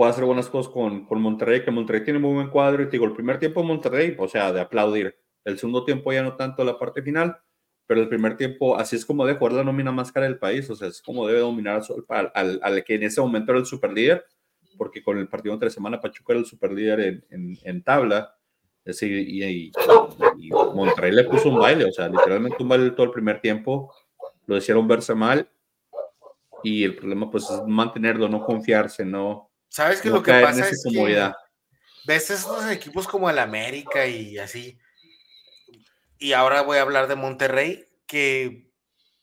[0.00, 2.92] puede hacer buenas cosas con, con, Monterrey, que Monterrey tiene muy buen cuadro y te
[2.92, 5.14] digo, el primer tiempo Monterrey, o sea, de aplaudir.
[5.44, 7.36] El segundo tiempo ya no tanto la parte final,
[7.86, 10.70] pero el primer tiempo, así es como debe jugar la nómina más cara del país,
[10.70, 13.66] o sea, es como debe dominar al, al, al que en ese momento era el
[13.66, 14.24] superlíder,
[14.78, 18.34] porque con el partido entre semana Pachuca era el superlíder en, en, en tabla,
[18.86, 19.72] es decir, y, y,
[20.38, 23.92] y, Monterrey le puso un baile, o sea, literalmente un baile todo el primer tiempo,
[24.46, 25.46] lo hicieron verse mal,
[26.62, 29.49] y el problema pues es mantenerlo, no confiarse, no.
[29.70, 31.32] ¿Sabes que no lo que pasa es comodidad.
[31.32, 34.78] que ves esos equipos como el América y así?
[36.18, 38.68] Y ahora voy a hablar de Monterrey, que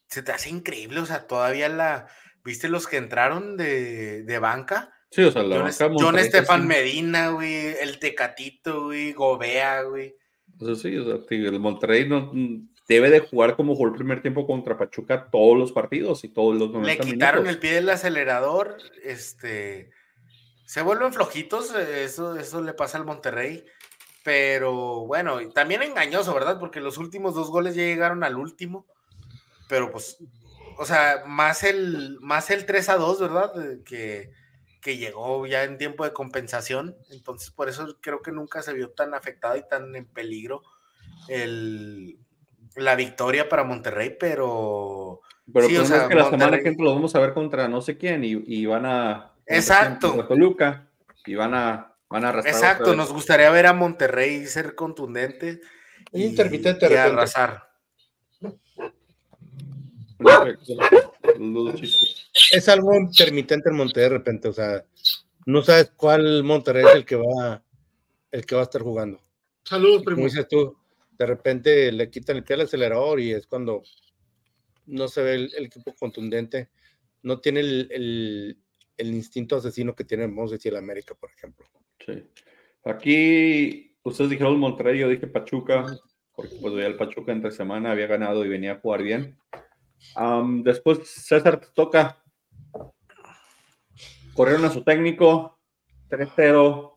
[0.08, 2.08] se te hace increíble, o sea, todavía la,
[2.44, 4.94] ¿viste los que entraron de, de banca?
[5.12, 6.68] Sí, o sea, la John, banca John Estefan sí.
[6.68, 10.16] Medina, güey, el Tecatito, güey, Gobea, güey.
[10.60, 12.32] Eso sí, o sea, el Monterrey no,
[12.88, 16.56] debe de jugar como jugó el primer tiempo contra Pachuca todos los partidos y todos
[16.56, 17.56] los 90 Le quitaron minutos.
[17.56, 19.92] el pie del acelerador, este
[20.68, 23.64] se vuelven flojitos, eso, eso le pasa al Monterrey,
[24.22, 26.60] pero bueno, también engañoso, ¿verdad?
[26.60, 28.86] Porque los últimos dos goles ya llegaron al último,
[29.70, 30.18] pero pues,
[30.78, 33.54] o sea, más el, más el 3 a 2, ¿verdad?
[33.86, 34.30] Que,
[34.82, 38.90] que llegó ya en tiempo de compensación, entonces por eso creo que nunca se vio
[38.90, 40.64] tan afectado y tan en peligro
[41.30, 42.18] el,
[42.76, 45.22] la victoria para Monterrey, pero.
[45.54, 46.40] Pero sí, o sea, es que la Monterrey...
[46.42, 49.32] semana que entra lo vamos a ver contra no sé quién y, y van a.
[49.48, 50.26] Exacto.
[50.28, 50.88] Toluca
[51.26, 52.56] y van a, van a arrastrar.
[52.56, 55.62] Exacto, nos gustaría ver a Monterrey ser contundente.
[56.12, 57.70] Y, intermitente y arrasar.
[62.52, 64.84] Es algo intermitente en Monterrey de repente, o sea,
[65.46, 67.64] no sabes cuál Monterrey es el que va,
[68.32, 69.20] el que va a estar jugando.
[69.64, 70.18] Saludos, primo.
[70.18, 70.78] Como dices tú,
[71.18, 73.84] de repente le quitan el pie al acelerador y es cuando
[74.86, 76.70] no se ve el, el equipo contundente,
[77.24, 78.58] no tiene el, el,
[78.98, 81.66] el, instinto asesino que tiene, vamos a decir, el América, por ejemplo.
[82.06, 82.24] Sí.
[82.84, 85.86] Aquí ustedes dijeron Monterrey, yo dije Pachuca,
[86.34, 89.38] porque pues ya el Pachuca entre semana había ganado y venía a jugar bien.
[90.16, 92.24] Um, después César te toca.
[94.34, 95.60] Corrieron a su técnico,
[96.10, 96.94] 3-0.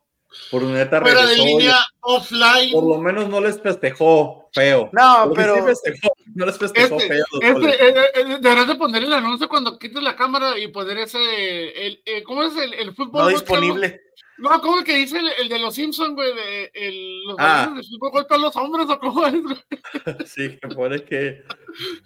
[0.51, 2.73] Por neta Fuera de regresó, línea, offline.
[2.73, 4.89] Por lo menos no les festejó feo.
[4.93, 7.25] No, pero sí festejó, no les festejó Este, feo.
[7.41, 10.99] este, eh, eh, eh, deberás de poner el anuncio cuando quites la cámara y poner
[10.99, 13.23] ese, el, eh, ¿cómo es el, el fútbol?
[13.25, 14.01] no disponible.
[14.39, 16.35] No, ¿cómo es que dice el, el de los Simpsons, güey?
[16.35, 17.73] De, el, los Ah.
[17.77, 19.57] de fútbol golpean los hombres o cómo es, güey?
[20.27, 21.45] Sí, que pone que,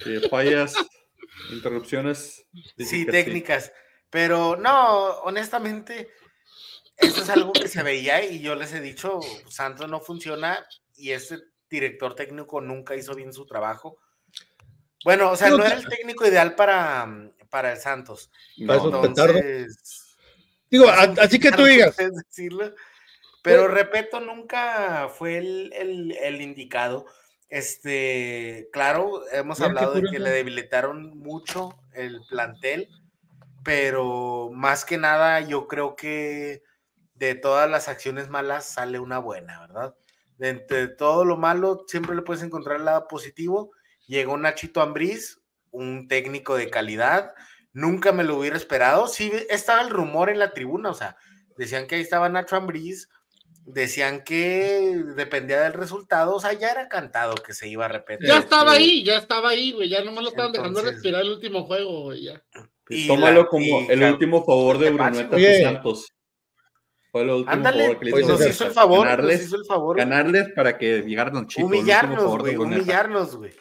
[0.02, 0.74] que fallas,
[1.52, 2.44] interrupciones.
[2.78, 3.72] Sí, técnicas.
[4.10, 6.10] Pero no, honestamente,
[6.96, 10.64] eso es algo que se veía y yo les he dicho, Santos no funciona
[10.96, 13.98] y este director técnico nunca hizo bien su trabajo.
[15.04, 18.30] Bueno, o sea, No, no era el técnico ideal para, para el Santos.
[18.66, 18.80] Para.
[18.82, 20.16] Entonces,
[20.70, 22.74] Digo, es a- un así que tú digas, decirlo.
[23.42, 27.04] Pero repito, nunca fue el, el- el indicado.
[27.50, 32.88] Este, claro, hemos Mira hablado de que le debilitaron mucho el plantel,
[33.62, 36.62] pero más que nada yo creo que
[37.14, 39.94] de todas las acciones malas sale una buena, ¿verdad?
[40.38, 43.70] De entre todo lo malo siempre le puedes encontrar el lado positivo.
[44.06, 45.40] Llegó Nachito Ambriz,
[45.70, 47.32] un técnico de calidad,
[47.72, 49.06] nunca me lo hubiera esperado.
[49.08, 51.16] Sí, estaba el rumor en la tribuna, o sea,
[51.56, 53.08] decían que ahí estaba Nacho Ambriz,
[53.66, 58.28] decían que dependía del resultado, o sea, ya era cantado que se iba a repetir.
[58.28, 59.88] Ya estaba ahí, ya estaba ahí, güey.
[59.88, 62.24] Ya nomás lo estaban dejando respirar el último juego, güey.
[62.24, 62.42] Ya.
[62.90, 65.62] Y Tómalo la- como y el último favor de Oye.
[65.62, 66.12] Santos.
[67.10, 69.64] Fue el último Ándale, favor que hizo nos hizo el favor, nos ganarles, hizo el
[69.64, 69.96] favor.
[69.96, 73.52] ganarles para que llegaran humillarnos, favor de güey, humillarnos, güey.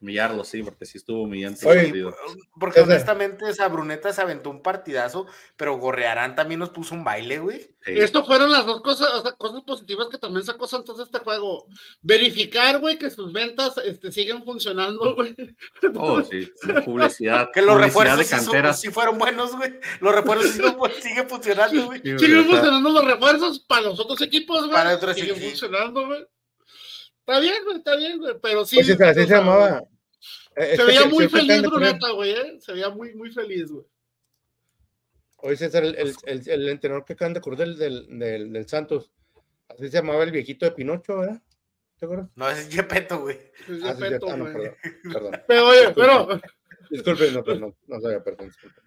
[0.00, 1.60] Humillarlos, sí, porque sí estuvo humillante.
[1.68, 2.16] El Oye, partido.
[2.60, 5.26] porque honestamente esa Bruneta se aventó un partidazo,
[5.56, 7.58] pero Gorrearán también nos puso un baile, güey.
[7.84, 7.98] Sí.
[7.98, 11.18] Esto fueron las dos cosas, o sea, cosas positivas que también sacó Santos de este
[11.18, 11.66] juego.
[12.00, 15.34] Verificar, güey, que sus ventas este, siguen funcionando, güey.
[15.96, 16.48] Oh, sí,
[16.84, 17.50] publicidad.
[17.52, 18.72] Que los publicidad refuerzos de sí, son- cantera.
[18.74, 19.80] sí fueron buenos, güey.
[20.00, 20.62] Los refuerzos sí
[21.02, 22.00] siguen funcionando, güey.
[22.04, 24.72] Sí, Siguen funcionando los refuerzos para los otros equipos, güey.
[24.72, 25.50] Para otros Siguen equipos.
[25.50, 26.24] funcionando, güey.
[27.28, 28.34] Está bien, güey, está bien, güey.
[28.40, 28.82] Pero sí.
[28.82, 29.82] César, así o se sea, llamaba.
[30.56, 32.58] Eh, Se este veía que- muy feliz Bruneta, güey, ¿eh?
[32.60, 33.84] Se veía muy, muy feliz, güey.
[35.40, 38.68] Oye, César, el, el, el, el entrenador que acaban de acordar del, del, del, del
[38.68, 39.12] Santos,
[39.68, 41.40] así se llamaba el viejito de Pinocho, ¿verdad?
[41.98, 42.28] ¿Te acuerdas?
[42.34, 43.36] No, es Yepeto, güey.
[43.36, 44.30] Es Ah, de sí, peto, cierto.
[44.30, 44.54] Ah, no, güey.
[44.54, 44.76] perdón,
[45.12, 45.42] perdón.
[45.46, 46.40] Pero, oye, pero,
[46.90, 48.80] Disculpe, no, perdón, no sabía, perdón, disculpe.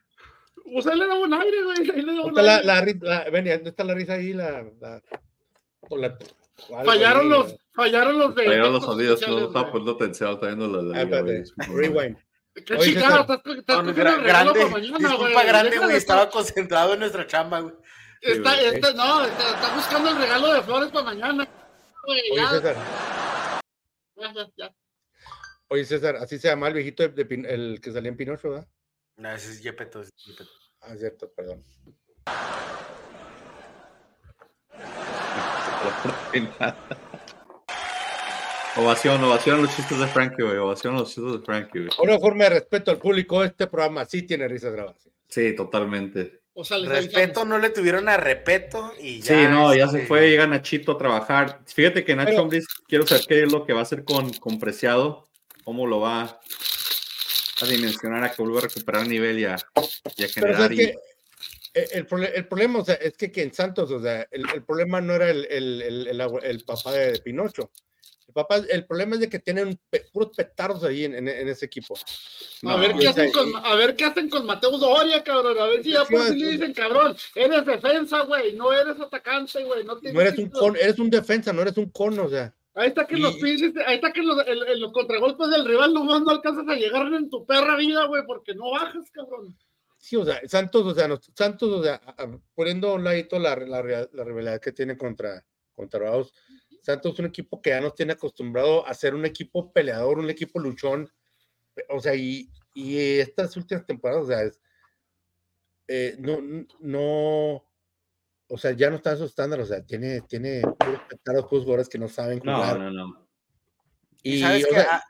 [0.73, 1.77] pues ahí le da buen aire, güey.
[1.91, 2.65] Ahí le da buen ¿Dónde está la, aire.
[2.65, 4.33] la, ri- la, ven, ¿dónde está la risa ahí?
[4.33, 5.01] La, la,
[5.81, 6.17] o la-
[6.69, 7.55] o algo Fallaron ahí, los.
[7.73, 8.45] Fallaron los de.
[8.45, 12.17] Fallaron los sonidos, no estaba poniendo atención, está viendo la, Ah, espérate, rewind.
[12.65, 15.47] Qué Oye, chingada, estás, cogiendo gra- el regalo grande, para mañana, disculpa güey.
[15.47, 15.91] grande, Deja güey.
[15.93, 17.73] de Estaba concentrado en nuestra chamba, güey.
[18.21, 21.47] Está, está, no, está, está buscando el regalo de flores para mañana.
[22.05, 22.75] Güey, Oye, ya, César,
[24.17, 24.75] ya, ya, ya.
[25.69, 28.67] oye, César, así se llama el viejito de, el que salía en Pinocho, ¿verdad?
[29.15, 30.01] No, ese es Yepeto.
[30.01, 30.49] ese es Yepeto.
[30.81, 31.63] Ah, cierto, perdón.
[38.77, 40.57] Ovación, ovación a los chistes de Frankie, güey.
[40.57, 41.89] Ovación a los chistes de Frankie, güey.
[42.01, 45.09] Una forma de respeto al público, este programa sí tiene risas grabadas.
[45.27, 46.39] Sí, totalmente.
[46.53, 49.35] O sea, les Respeto no le tuvieron a Repeto y ya.
[49.35, 51.61] sí, no, ya se este, fue, llega Nachito a trabajar.
[51.65, 54.59] Fíjate que Nacho Ambriz, quiero saber qué es lo que va a hacer con, con
[54.59, 55.29] Preciado,
[55.63, 56.41] cómo lo va
[57.61, 59.55] a dimensionar a que vuelva a recuperar nivel y a,
[60.17, 60.61] y a Pero generar.
[60.63, 60.83] ¿sabes y-?
[61.73, 64.99] Eh, El, problema o sea, es que, que en Santos, o sea, el, el problema
[64.99, 67.71] no era el, el, el, el abue- el papá de Pinocho.
[68.31, 71.47] El, papá, el problema es de que tienen pe- puros petardos ahí en, en- en
[71.49, 71.95] ese equipo.
[72.65, 75.57] A ver, No, qué hacen con, a ver qué hacen con Mateo Doria, cabrón.
[75.59, 78.53] A ver si ya por fin le dicen, cabrón, eres defensa, güey.
[78.53, 79.83] No eres atacante, güey.
[79.83, 82.53] No, No eres un cono, eres un defensa, no eres un cono, o sea.
[82.73, 85.65] Ahí está que Y- los pinches, ahí está que los, el- el- los contragolpes del
[85.65, 89.57] rival nomás no alcanzas a llegar en tu perra vida, güey, porque no bajas, cabrón.
[89.97, 91.99] Sí, o sea, Santos, o sea, nos- Santos, o sea,
[92.55, 95.43] poniendo a un ladito la, la, la rivalidad que tiene contra,
[95.75, 96.33] contra Bravos,
[96.81, 100.29] Santos es un equipo que ya nos tiene acostumbrado a ser un equipo peleador, un
[100.29, 101.09] equipo luchón,
[101.89, 104.59] o sea, y, y estas últimas temporadas, o sea, es-
[105.87, 106.39] eh, no,
[106.79, 107.63] no,
[108.47, 111.63] o sea, ya no está en su estándar, o sea, tiene, tiene puros petardos, puros
[111.63, 112.79] jugadores que no saben No, jugar.
[112.79, 113.27] no, no.
[114.23, 114.73] Y, Y, sabes o que.
[114.75, 115.03] sea, ah,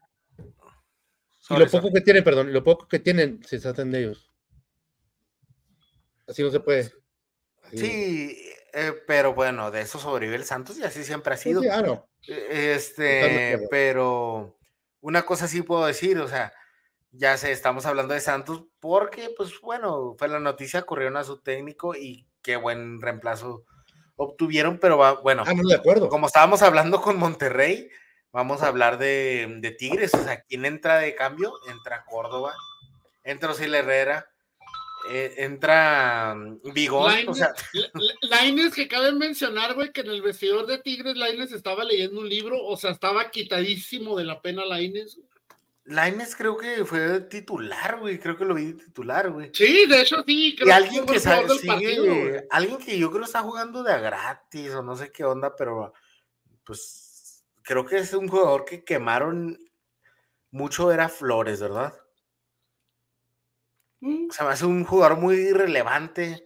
[1.52, 1.94] y lo poco sorry.
[1.94, 4.32] que tienen, perdón, y lo poco que tienen, se tratan de ellos.
[6.28, 6.92] Así no se puede.
[7.64, 8.38] Así- Sí,
[8.74, 11.62] eh, pero bueno, de eso sobrevive el Santos y así siempre ha sido.
[11.62, 14.58] sí, Totalmente de Este, pero
[15.02, 16.54] una cosa sí puedo decir, o sea,
[17.12, 21.42] ya sé, estamos hablando de Santos porque, pues bueno, fue la noticia, corrieron a su
[21.42, 23.66] técnico y qué buen reemplazo
[24.16, 26.08] obtuvieron, pero va, bueno, Ah, no, de acuerdo.
[26.10, 27.90] como estábamos hablando con Monterrey,
[28.32, 31.54] vamos a hablar de, de Tigres, o sea, ¿quién entra de cambio?
[31.70, 32.54] Entra Córdoba,
[33.24, 34.31] entra Osiel Herrera,
[35.10, 37.30] eh, entra mm, Bigón.
[37.30, 37.54] O sea,
[38.76, 42.64] que cabe mencionar, güey, que en el vestidor de Tigres Laines estaba leyendo un libro,
[42.64, 45.20] o sea, estaba quitadísimo de la pena Laines.
[45.86, 48.20] Laines creo que fue titular, güey.
[48.20, 49.52] Creo que lo vi titular, güey.
[49.54, 50.56] Sí, de hecho sí.
[50.56, 54.72] Creo y alguien que, sabe, sigue, alguien que yo creo está jugando de a gratis
[54.72, 55.93] o no sé qué onda, pero
[56.64, 59.58] pues creo que es un jugador que quemaron
[60.52, 61.93] mucho era Flores, ¿verdad?
[64.02, 66.43] O sea, va a ser un jugador muy irrelevante.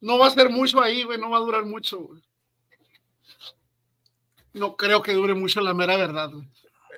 [0.00, 2.22] No va a ser mucho ahí, güey, no va a durar mucho, güey.
[4.52, 6.46] No creo que dure mucho la mera verdad, güey.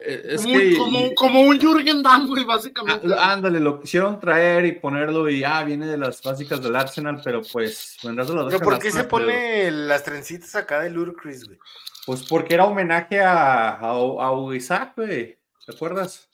[0.07, 0.75] Eh,
[1.17, 3.07] como, un Jürgen Damm, güey, básicamente.
[3.17, 7.21] Ah, ándale, lo quisieron traer y ponerlo y ah, viene de las básicas del Arsenal,
[7.25, 11.59] pero pues ¿Pero por qué se pone las trencitas acá de Ludacris, güey?
[12.05, 15.39] Pues porque era homenaje a, a, a Isaac, güey.
[15.65, 16.29] ¿Te acuerdas?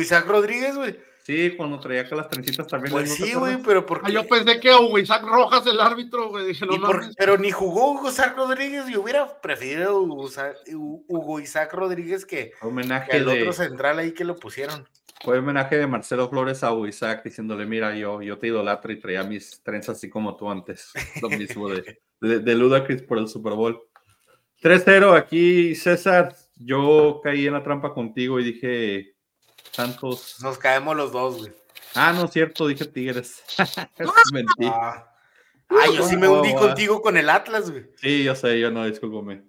[0.00, 0.98] Isaac Rodríguez, güey.
[1.24, 2.92] Sí, cuando traía acá las trencitas también.
[2.92, 4.10] Pues sí, güey, pero porque.
[4.10, 6.46] Ah, yo pensé que Hugo Isaac Rojas, el árbitro, güey.
[6.46, 6.76] Dije, no,
[7.16, 8.88] Pero ni jugó Hugo Isaac Rodríguez.
[8.90, 14.88] y hubiera preferido Hugo Isaac, Rodríguez que, homenaje el otro central ahí que lo pusieron.
[15.24, 18.98] Fue homenaje de Marcelo Flores a Hugo Isaac diciéndole: Mira, yo, yo te idolatro y
[18.98, 20.90] traía mis trenzas así como tú antes.
[21.22, 23.80] Lo mismo de, de, de Ludacris por el Super Bowl.
[24.60, 26.34] 3-0 aquí, César.
[26.56, 29.11] Yo caí en la trampa contigo y dije
[29.72, 30.36] Santos.
[30.42, 31.52] Nos caemos los dos, güey.
[31.94, 33.42] Ah, no es cierto, dije Tigres.
[34.32, 34.66] Mentí.
[34.66, 35.06] Ah.
[35.94, 37.86] yo sí me hundí contigo con el Atlas, güey.
[37.96, 39.42] Sí, yo sé, yo no, discúlpame.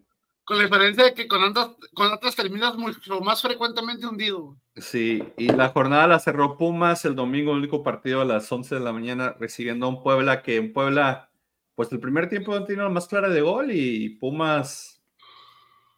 [0.46, 4.58] Con la diferencia de que con Atlas, con Atlas terminas mucho más frecuentemente hundido.
[4.76, 8.76] Sí, y la jornada la cerró Pumas el domingo, el único partido a las 11
[8.76, 11.32] de la mañana, recibiendo a un Puebla que en Puebla,
[11.76, 14.93] pues el primer tiempo no tiene más clara de gol y Pumas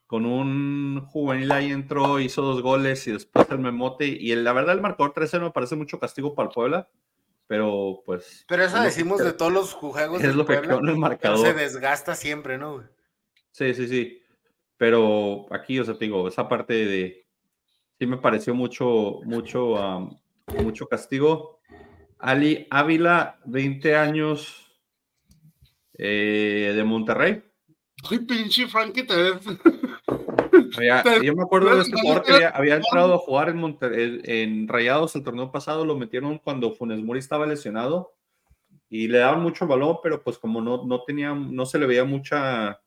[0.08, 4.06] con un juvenil ahí entró, hizo dos goles y después el memote.
[4.06, 6.90] Y la verdad, el marcador 13 me parece mucho castigo para el Puebla,
[7.48, 8.46] pero pues.
[8.48, 10.24] Pero eso decimos de todos los juegos.
[10.24, 11.40] Es lo que en el marcador.
[11.40, 12.84] Se desgasta siempre, ¿no?
[13.52, 14.22] Sí, sí, sí.
[14.78, 17.26] Pero aquí, o sea, te digo, esa parte de.
[17.98, 20.10] Sí me pareció mucho, mucho,
[20.62, 21.62] mucho castigo.
[22.20, 24.66] Ali Ávila, 20 años
[25.98, 27.44] eh, de Monterrey.
[28.10, 29.40] Ay, pinche Frankie, te ves.
[31.24, 35.24] yo me acuerdo de este jugador que había, entrado a jugar en, en Rayados el
[35.24, 38.14] torneo pasado, lo metieron cuando Funes Mori estaba lesionado
[38.90, 42.06] y le daban mucho balón, pero pues como no, no tenía, no se le veía
[42.06, 42.80] mucha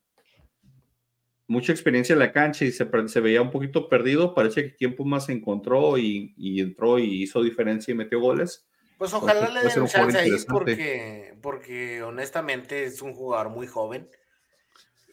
[1.46, 5.06] mucha experiencia en la cancha y se, se veía un poquito perdido, parece que tiempo
[5.06, 8.68] más se encontró y, y, entró y hizo diferencia y metió goles.
[8.98, 14.08] Pues ojalá le den chance ahí porque, porque honestamente es un jugador muy joven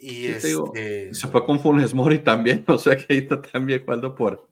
[0.06, 1.14] y este...
[1.16, 4.48] se fue con Funes Mori también, o sea que ahí está también jugando por,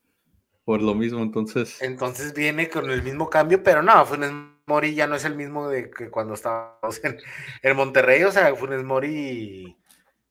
[0.65, 1.79] por lo mismo, entonces.
[1.81, 4.31] Entonces viene con el mismo cambio, pero no, Funes
[4.65, 8.83] Mori ya no es el mismo de que cuando estábamos en, Monterrey, o sea, Funes
[8.83, 9.77] Mori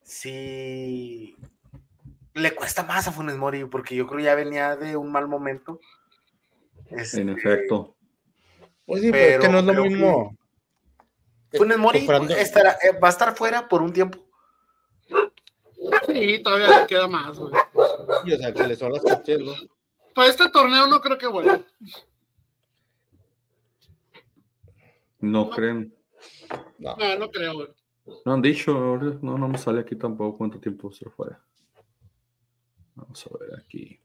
[0.02, 1.36] sí
[2.34, 5.80] le cuesta más a Funes Mori, porque yo creo ya venía de un mal momento.
[6.88, 7.94] en este, efecto.
[8.86, 10.36] Pues sí, pero, que no es lo mismo.
[11.52, 14.31] Funes Mori estará, eh, va a estar fuera por un tiempo.
[16.06, 17.52] Sí, todavía le queda más, güey.
[18.24, 19.52] Y o sea, que le son las coches, ¿no?
[20.14, 21.60] Para este torneo no creo que vuelva.
[25.20, 25.94] No, creen.
[26.78, 26.96] No.
[27.18, 27.68] no, creo, güey.
[28.24, 28.72] No han dicho,
[29.22, 31.40] no, no me sale aquí tampoco cuánto tiempo se fuera.
[32.94, 34.00] Vamos a ver aquí.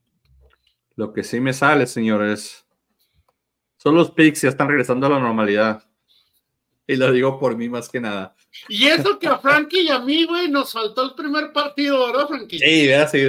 [0.95, 2.65] Lo que sí me sale, señores,
[3.77, 5.86] son los picks, ya están regresando a la normalidad.
[6.89, 8.33] Y lo digo por mí más que nada.
[8.69, 12.27] Y eso que a Frankie y a mí, güey, nos faltó el primer partido, ¿verdad,
[12.29, 12.59] Frankie?
[12.59, 13.27] Sí, vea, sí,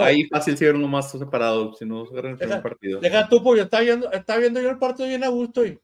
[0.00, 3.00] ahí fácil ser uno más separado, si no agarran el primer partido.
[3.00, 5.78] Deja tú, pues, está viendo, está viendo yo el partido bien a gusto y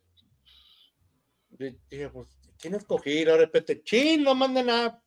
[1.91, 2.29] dije, pues,
[2.59, 3.11] ¿quién escogí?
[3.11, 5.03] Y de repente, chin, no manda nada.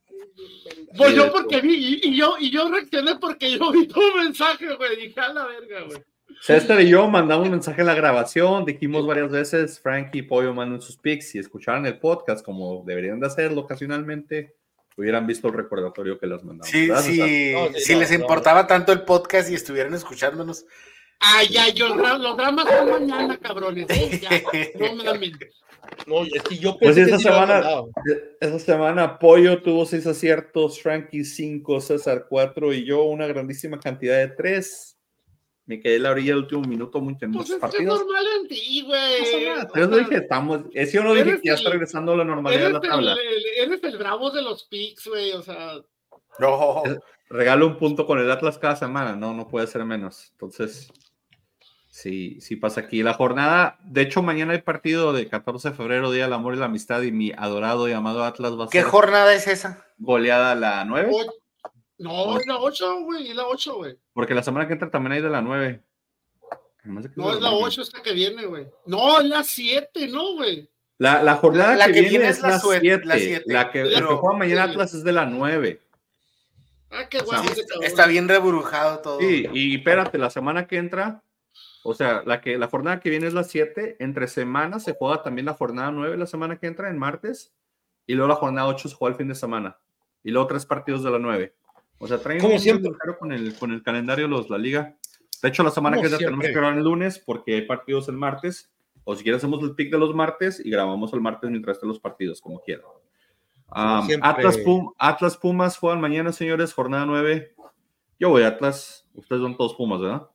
[0.96, 4.98] Pues yo porque vi, y, yo, y yo reaccioné porque yo vi tu mensaje, güey,
[4.98, 6.04] dije, a la verga, güey.
[6.42, 10.56] César y yo mandamos un mensaje en la grabación, dijimos varias veces, Frankie y Pollo
[10.56, 14.56] mandan sus pics, y escucharan el podcast como deberían de hacerlo ocasionalmente,
[14.98, 16.68] hubieran visto el recordatorio que les mandamos.
[16.68, 20.66] Sí, sí, si les importaba tanto el podcast y estuvieran escuchándonos.
[21.20, 23.86] Ay, ya, yo, los dramas son mañana, cabrones.
[23.90, 24.74] ¿eh?
[24.80, 25.32] no me
[26.08, 27.64] No, es que yo pues esa semana,
[28.40, 34.18] esa semana Pollo tuvo seis aciertos, Frankie cinco, César cuatro y yo una grandísima cantidad
[34.18, 34.98] de tres
[35.72, 38.00] me quedé en la orilla del último minuto muy en pues es partidos.
[38.02, 39.66] Es normal en ti, güey.
[39.76, 42.74] Yo dije, estamos, ese yo no dije que ya está regresando a la normalidad de
[42.74, 43.16] la tabla.
[43.58, 45.76] eres el bravo de los picks, güey, o sea.
[46.40, 46.84] No.
[47.30, 50.30] Regalo un punto con el Atlas cada semana, no, no puede ser menos.
[50.34, 50.92] Entonces,
[51.94, 53.04] Sí, sí pasa aquí.
[53.04, 56.58] La jornada, de hecho, mañana hay partido de 14 de febrero, Día del Amor y
[56.58, 59.86] la Amistad, y mi adorado y amado Atlas va a ¿Qué ser jornada es esa?
[59.98, 61.10] goleada la 9.
[61.14, 61.34] O-
[62.02, 63.98] No, es la 8, güey, es la 8, güey.
[64.14, 65.82] Porque la semana que entra también hay de la 9.
[66.84, 68.68] Además de que No, es la 8 esta que viene, güey.
[68.86, 70.70] No, es la 7, ¿no, güey?
[70.98, 73.06] La, la jornada La que, que viene, viene es es la la sue- 7.
[73.06, 73.44] la siete.
[73.54, 74.72] La que, la que Pero- juega mañana sí.
[74.72, 75.82] Atlas es de la 9.
[76.92, 77.56] Ah, qué O sea, cabrón.
[77.84, 79.20] está bien reburujado todo.
[79.20, 81.24] Sí, y espérate, la semana que entra,
[81.84, 83.96] o sea, la, que, la jornada que viene es la 7.
[84.00, 87.54] Entre semanas se juega también la jornada 9 la semana que entra, en martes.
[88.08, 89.78] Y luego la jornada 8 se juega el fin de semana.
[90.24, 91.56] Y luego tres partidos de la 9.
[92.02, 92.92] O sea, traen Como un siempre.
[92.92, 94.98] claro con el, con el calendario los La Liga.
[95.42, 98.08] De hecho, la semana Como que entra tenemos que grabar el lunes porque hay partidos
[98.10, 98.72] el martes.
[99.04, 101.90] O si quieres, hacemos el pick de los martes y grabamos el martes mientras estén
[101.90, 102.86] los partidos, como quieran.
[103.74, 104.08] Um.
[104.22, 107.56] Atlas, Pum- Atlas Pumas juegan mañana, señores, jornada 9.
[108.20, 109.08] Yo voy a Atlas.
[109.14, 110.28] Ustedes son todos Pumas, ¿verdad?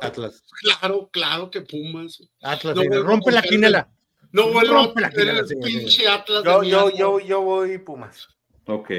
[0.00, 0.42] Atlas.
[0.62, 2.22] Claro, claro que Pumas.
[2.42, 3.88] Atlas, No rompe la quinela.
[4.32, 6.44] No vuelvo Rompe la quinela, el señor, pinche Atlas.
[6.44, 8.28] Yo, de yo, yo, yo voy Pumas.
[8.66, 8.90] Ok.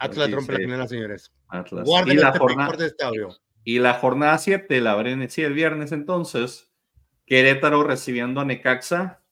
[0.00, 1.32] Atlas rompe la quinela, señores.
[1.48, 1.84] Atlas.
[1.84, 3.36] Guarden y, la este jornada, de este audio.
[3.64, 6.70] y la jornada 7 la verán sí, el viernes entonces.
[7.26, 9.22] Querétaro recibiendo a Necaxa.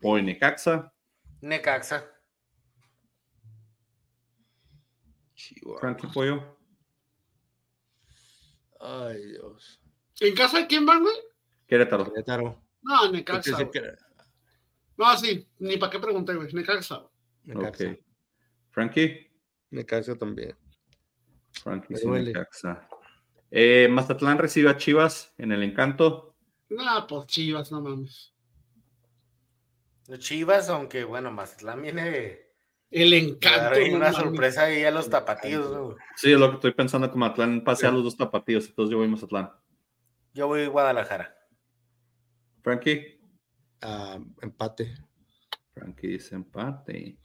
[0.00, 0.92] Voy Necaxa.
[1.40, 2.04] Necaxa.
[5.78, 6.58] Frankie Pollo.
[8.80, 9.80] Ay, Dios.
[10.20, 11.14] ¿En casa de quién van, güey?
[11.66, 12.04] Querétaro.
[12.10, 12.62] Querétaro.
[12.82, 13.58] No, Necaxa.
[14.96, 16.52] No, sí, ni para qué pregunté, güey.
[16.52, 17.06] Necaxa.
[17.44, 17.90] Necaxa.
[17.90, 17.98] Ok.
[18.70, 19.23] Frankie.
[19.74, 20.56] Necaxa también.
[21.66, 22.32] Me duele.
[22.32, 22.88] Necaxa.
[23.50, 26.36] Eh, Mazatlán recibe a Chivas en el encanto.
[26.68, 28.32] No, pues Chivas, no mames.
[30.18, 32.40] Chivas, aunque bueno, Mazatlán viene
[32.90, 33.80] El a encanto.
[33.80, 35.70] no una sorpresa ahí a los tapatíos.
[35.72, 35.96] ¿no?
[36.16, 38.68] Sí, es lo que estoy pensando que Mazatlán pase a los dos tapatíos.
[38.68, 39.50] Entonces yo voy Mazatlán.
[40.34, 41.36] Yo voy a Guadalajara.
[42.62, 43.20] Frankie.
[43.80, 44.94] Ah, empate.
[45.74, 47.18] Frankie dice empate.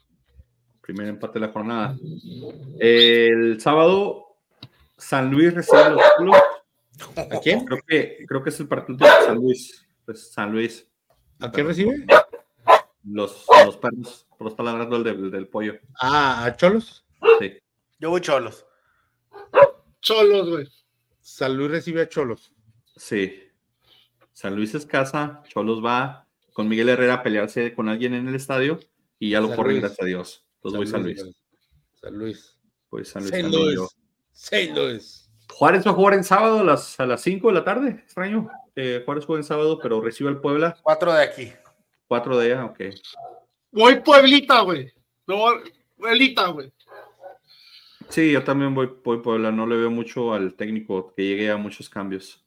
[0.81, 1.97] Primer empate de la jornada.
[2.79, 4.37] El sábado,
[4.97, 6.37] San Luis recibe a los Culos.
[7.15, 7.65] ¿A quién?
[7.65, 9.85] Creo que, creo que es el partido de San Luis.
[10.05, 10.87] Pues San Luis.
[11.39, 12.05] ¿A quién recibe?
[13.03, 14.27] Los, los perros.
[14.39, 15.79] Está ladrando el del, del pollo.
[15.99, 17.05] Ah, a Cholos.
[17.39, 17.57] Sí.
[17.99, 18.65] Yo voy Cholos.
[20.01, 20.67] Cholos, güey.
[21.19, 22.53] San Luis recibe a Cholos.
[22.95, 23.43] Sí.
[24.33, 25.43] San Luis es casa.
[25.47, 28.79] Cholos va con Miguel Herrera a pelearse con alguien en el estadio
[29.19, 29.81] y ya lo corren, Luis.
[29.81, 30.45] gracias a Dios.
[30.63, 31.23] Entonces voy San Luis.
[31.93, 32.57] San Luis.
[32.91, 33.31] Voy San Luis.
[33.31, 33.79] San Luis.
[34.33, 35.29] San Luis.
[35.49, 37.89] Juárez va a jugar en sábado a las, a las 5 de la tarde.
[37.89, 38.49] Extraño.
[38.75, 40.77] Eh, Juárez juega en sábado, pero recibe al Puebla.
[40.83, 41.53] Cuatro de aquí.
[42.07, 42.79] 4 de allá, ok.
[43.71, 44.91] Voy Pueblita, güey.
[45.27, 45.45] No,
[45.97, 46.71] Pueblita, güey.
[48.09, 49.51] Sí, yo también voy, voy Puebla.
[49.51, 52.43] No le veo mucho al técnico que llegue a muchos cambios.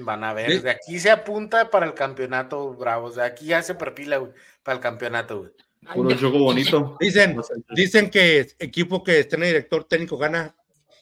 [0.00, 0.50] Van a ver.
[0.50, 0.58] Sí.
[0.60, 3.16] De aquí se apunta para el campeonato, Bravos.
[3.16, 4.32] De aquí ya se perfila, güey,
[4.62, 5.52] para el campeonato, güey.
[5.92, 6.96] Puro juego bonito.
[7.00, 7.36] Dicen,
[7.74, 10.54] dicen que equipo que esté en el director técnico gana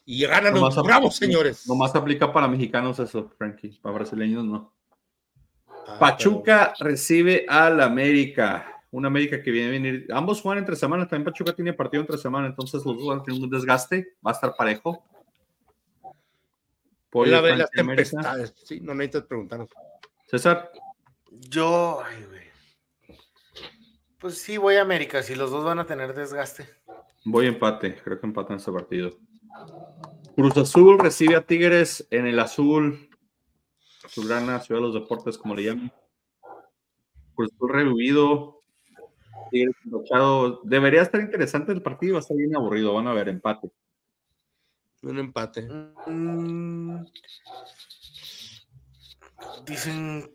[0.05, 1.67] y ganan los bravos, señores.
[1.69, 3.79] Nomás aplica para mexicanos eso, Frankie.
[3.81, 4.73] Para brasileños no.
[5.87, 8.69] Ah, Pachuca recibe al América.
[8.91, 10.07] Un América que viene a venir.
[10.13, 11.09] Ambos juegan entre semana.
[11.09, 12.47] También Pachuca tiene partido entre semana.
[12.47, 14.17] Entonces los dos van a tener un desgaste.
[14.27, 15.05] Va a estar parejo.
[16.03, 16.15] pero
[17.11, 18.55] Pollo, la las tempestades.
[18.65, 19.69] Sí, no necesitas preguntarnos.
[20.27, 20.71] César.
[21.31, 22.32] Yo, ay, güey.
[24.23, 25.21] Pues sí, voy a América.
[25.21, 26.65] Si los dos van a tener desgaste.
[27.25, 27.97] Voy empate.
[28.05, 29.11] Creo que empatan este partido.
[30.37, 33.11] Cruz Azul recibe a Tigres en el azul.
[34.05, 35.93] Azulgrana, Ciudad de los Deportes, como le llaman.
[37.35, 38.63] Cruz Azul revivido.
[39.51, 40.61] Tigres enrochado.
[40.63, 42.13] Debería estar interesante el partido.
[42.13, 42.95] Va a estar bien aburrido.
[42.95, 43.73] Van a ver empate.
[45.03, 45.69] Un empate.
[46.07, 47.07] Mm,
[49.67, 50.33] dicen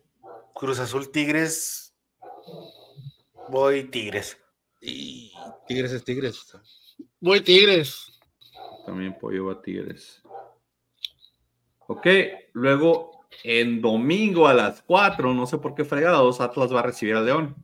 [0.53, 1.95] Cruz Azul Tigres.
[3.49, 4.37] Voy Tigres.
[4.81, 5.31] Y
[5.67, 6.55] Tigres es Tigres.
[7.19, 8.19] Voy Tigres.
[8.85, 10.21] También Pollo va a Tigres.
[11.87, 12.07] Ok,
[12.53, 17.15] luego en domingo a las 4, no sé por qué fregados, Atlas va a recibir
[17.15, 17.55] a León.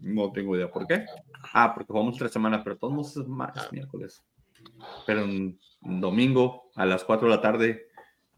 [0.00, 1.06] No tengo idea por qué.
[1.52, 4.22] Ah, porque jugamos tres semanas, pero todos es martes, miércoles.
[5.06, 7.88] Pero en en domingo a las 4 de la tarde,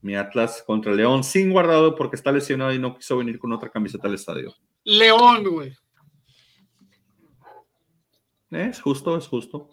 [0.03, 3.71] mi Atlas contra León, sin guardado porque está lesionado y no quiso venir con otra
[3.71, 4.55] camiseta al estadio.
[4.85, 5.73] León, güey.
[8.57, 9.71] Es justo, es justo.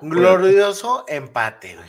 [0.00, 1.88] Glorioso empate, güey.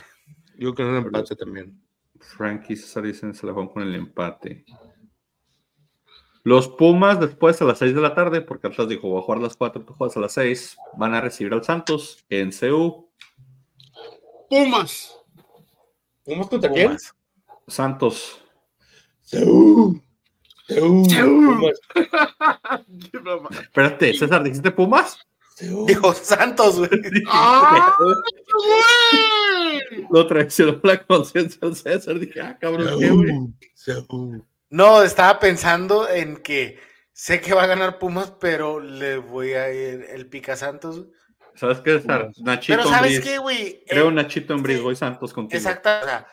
[0.58, 1.80] Yo creo que es un empate también.
[2.18, 4.64] Frankie y César dicen se la van con el empate.
[6.42, 9.38] Los Pumas después a las 6 de la tarde, porque Atlas dijo, voy a jugar
[9.38, 13.10] a las 4, tú juegas a las 6, van a recibir al Santos en CU.
[14.48, 15.20] Pumas.
[16.24, 16.96] ¿Pumas contra quién?
[17.66, 18.42] Santos,
[19.20, 20.00] Seúl.
[20.66, 21.10] Seúl.
[21.10, 21.58] Seúl.
[21.58, 21.80] Pumas.
[23.60, 25.18] Espérate, César, ¿dijiste Pumas?
[25.60, 26.90] Dijo Santos, güey.
[27.28, 29.80] ¡Ah, güey!
[30.10, 32.18] Lo traicionó la conciencia al César.
[32.18, 33.56] Dije, ah, cabrón.
[34.70, 36.78] No, estaba pensando en que
[37.12, 41.06] sé que va a ganar Pumas, pero le voy a ir el Pica Santos.
[41.54, 42.30] ¿Sabes qué, César?
[42.38, 43.20] Nachito Pero ¿sabes Ambriz.
[43.20, 43.84] qué, güey?
[43.88, 44.82] Creo Eh, Nachito Ambriz, sí.
[44.82, 45.56] voy Santos contigo.
[45.58, 46.26] Exacto, o sea,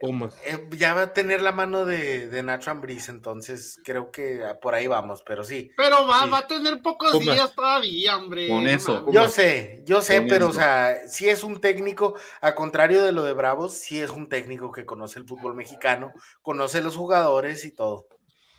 [0.00, 0.34] Pumas.
[0.46, 4.58] eh, ya va a tener la mano de, de Nacho Ambriz, entonces creo que ah,
[4.58, 5.70] por ahí vamos, pero sí.
[5.76, 6.30] Pero va, Sí.
[6.30, 7.34] va a tener pocos Pumas.
[7.34, 8.48] días todavía, hombre.
[8.48, 9.04] Con eso.
[9.12, 13.12] Yo sé, yo sé, Con pero o sea, si es un técnico, a contrario de
[13.12, 17.64] lo de Bravos, sí es un técnico que conoce el fútbol mexicano, conoce los jugadores
[17.66, 18.06] y todo.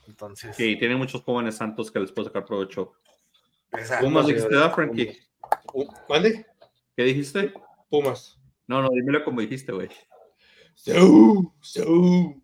[0.07, 2.93] Entonces, Sí, tiene muchos jóvenes Santos que les puedo sacar provecho.
[3.71, 4.05] exacto.
[4.05, 5.17] Pumas, sí, dijiste, ¿verdad, Frankie?
[6.07, 6.45] ¿Mande?
[6.95, 7.53] ¿Qué dijiste?
[7.89, 8.37] Pumas.
[8.67, 9.89] No, no, dímelo como dijiste, güey.
[10.83, 11.49] Seúl.
[11.61, 12.41] Seúl.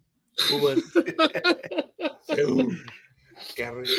[2.27, 2.77] Seúl.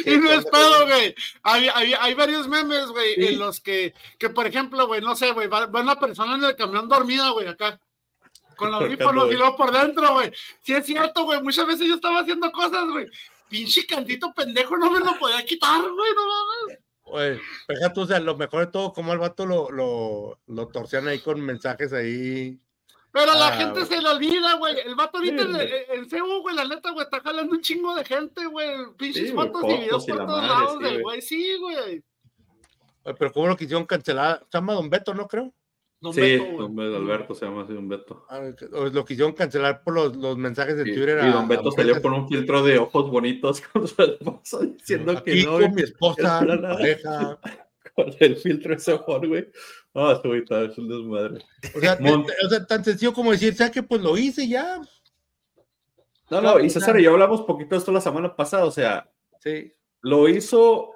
[0.06, 1.14] Y no es pedo, güey.
[1.42, 3.26] Hay, hay, hay varios memes, güey, Sí.
[3.26, 6.44] en los que, que, por ejemplo, güey, no sé, güey, va, va una persona en
[6.44, 7.80] el camión dormida, güey, acá.
[8.56, 9.38] Con los audífonos y güey.
[9.38, 10.32] luego por dentro, güey.
[10.62, 11.42] Sí es cierto, güey.
[11.42, 13.06] Muchas veces yo estaba haciendo cosas, güey.
[13.48, 16.78] Pinche cantito pendejo no me lo podía quitar, güey, no mames.
[17.10, 21.08] Oye, fíjate, o sea, lo mejor de todo, como al vato lo, lo, lo torcían
[21.08, 22.60] ahí con mensajes ahí.
[23.18, 23.86] Pero a la Ah, gente güey.
[23.86, 24.76] se le olvida, güey.
[24.84, 25.68] El vato ahorita Sí, en, güey.
[25.90, 28.68] en CU, güey, la neta, güey, está jalando un chingo de gente, güey.
[28.96, 31.22] Pinches Sí, fotos y videos y por todos madre, lados sí, del güey.
[31.22, 32.02] Sí, güey.
[33.18, 34.44] Pero cómo lo quisieron cancelar.
[34.50, 35.52] Se llama Don Beto, ¿no creo?
[36.00, 36.56] Don Sí, Beto, güey.
[36.58, 38.24] don Beto Alberto se llama así, Don Beto.
[38.28, 38.40] Ah,
[38.92, 41.18] lo quisieron cancelar por los, los mensajes de Y, Twitter.
[41.24, 44.58] y a- Don Beto a salió con un filtro de ojos bonitos con su esposa
[44.60, 45.58] diciendo que no.
[45.58, 47.38] con mi esposa, pareja.
[48.20, 49.48] El filtro ese ojo, güey.
[49.94, 51.44] Ah, este güey está, es un desmadre.
[51.74, 51.98] O sea,
[52.44, 53.82] o sea, tan sencillo como decir, ¿sabes qué?
[53.82, 54.80] Pues lo hice ya.
[56.30, 59.10] No, no, y César y yo hablamos poquito de esto la semana pasada, o sea,
[59.40, 59.72] Sí.
[60.02, 60.90] lo hizo,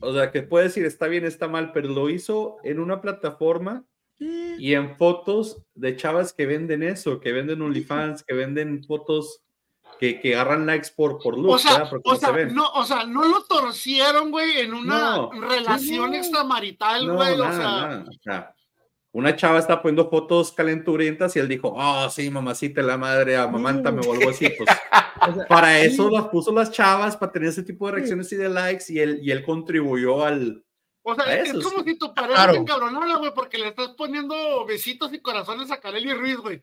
[0.00, 3.84] o sea, que puede decir está bien, está mal, pero lo hizo en una plataforma
[4.18, 9.42] y en fotos de chavas que venden eso, que venden OnlyFans, que venden fotos
[9.98, 12.54] que, que agarran likes por, por look, O sea, o no se sea, ven.
[12.54, 16.16] no, o sea, no lo torcieron, güey, en una No, relación no.
[16.16, 17.32] extramarital, No, güey.
[17.32, 18.54] o sea, nada, o sea,
[19.12, 24.06] una chava está poniendo fotos calenturientas y él dijo, oh, sí, mamacita, la madre, amamántame
[24.06, 24.48] o algo así.
[24.50, 24.68] Pues,
[25.28, 25.86] O sea, para sí.
[25.86, 28.98] eso las puso las chavas, para tener ese tipo de reacciones y de likes, y
[29.00, 30.62] él, y él contribuyó al...
[31.02, 31.92] o sea, es, eso, es como sí.
[31.92, 32.52] si tu pareja Claro.
[32.52, 36.62] te encabronara, güey, porque le estás poniendo besitos y corazones a Kareli Ruiz, güey.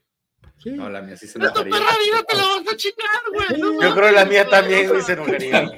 [0.61, 0.69] Sí.
[0.71, 1.71] No, la mía sí se tu enojaría.
[1.73, 3.59] perra vida te la vas a chingar, güey.
[3.61, 5.71] no Yo creo que la mía también, güey, se enojaría.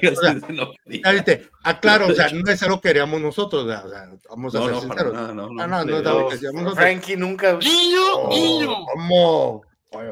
[0.84, 4.64] Sea, aclaro, o sea, no es algo que queríamos nosotros, o sea, vamos a No,
[4.66, 5.12] ser no, sinceros.
[5.12, 5.32] no, Ah,
[5.66, 6.74] no, no, no, No.
[6.76, 7.56] Frankie nunca.
[7.56, 8.84] Guiño, Oh, guiño.
[8.94, 9.62] ¿Cómo?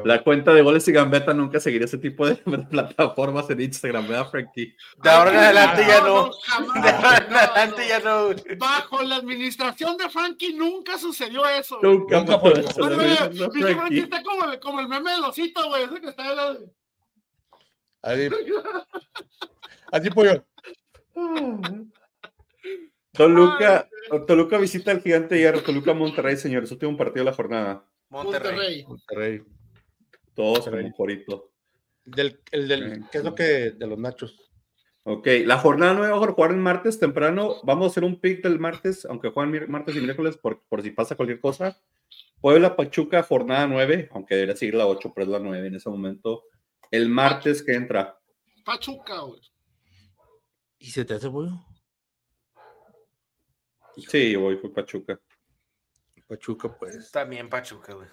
[0.03, 4.29] La cuenta de goles y gambeta nunca seguiría ese tipo de plataformas en Instagram, ¿verdad,
[4.31, 4.75] Frankie?
[5.03, 6.31] De ahora en adelante ya no.
[6.81, 8.29] De ahora en adelante ya no.
[8.57, 11.77] Bajo la administración de Frankie nunca sucedió eso.
[11.83, 13.99] Nunca, Nunca eso, no, pinche Frankie Frankie.
[13.99, 15.83] está como, el- como el meme del osito, güey.
[15.83, 16.57] Ese que está de la-
[18.01, 18.29] Así,
[19.91, 20.45] así pollo.
[23.13, 23.87] Toluca,
[24.27, 26.71] Toluca visita al gigante hierro, Toluca Monterrey, señores.
[26.71, 27.85] Último partido de la jornada.
[28.09, 28.83] Monterrey.
[28.85, 28.85] Monterrey.
[28.87, 29.43] Monterrey.
[30.35, 31.51] Todos como jorito.
[32.03, 34.39] Del, el del, ¿Qué es lo que de los nachos?
[35.03, 37.55] Ok, la jornada 9 vamos a jugar el martes temprano.
[37.63, 40.91] Vamos a hacer un pick del martes, aunque juegan martes y miércoles por, por si
[40.91, 41.79] pasa cualquier cosa.
[42.41, 45.89] Puebla Pachuca, jornada 9, aunque debería seguir la 8, pero es la 9 en ese
[45.89, 46.43] momento.
[46.91, 48.19] El martes que entra.
[48.63, 49.41] Pachuca, güey.
[50.79, 51.53] ¿Y se te hace pollo?
[53.95, 55.19] Sí, voy por Pachuca.
[56.27, 57.11] Pachuca, pues.
[57.11, 58.07] También Pachuca, güey.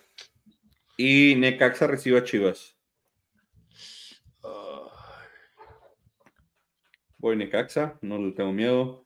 [0.97, 2.77] Y Necaxa recibe a Chivas.
[7.19, 9.05] Voy Necaxa, no le tengo miedo.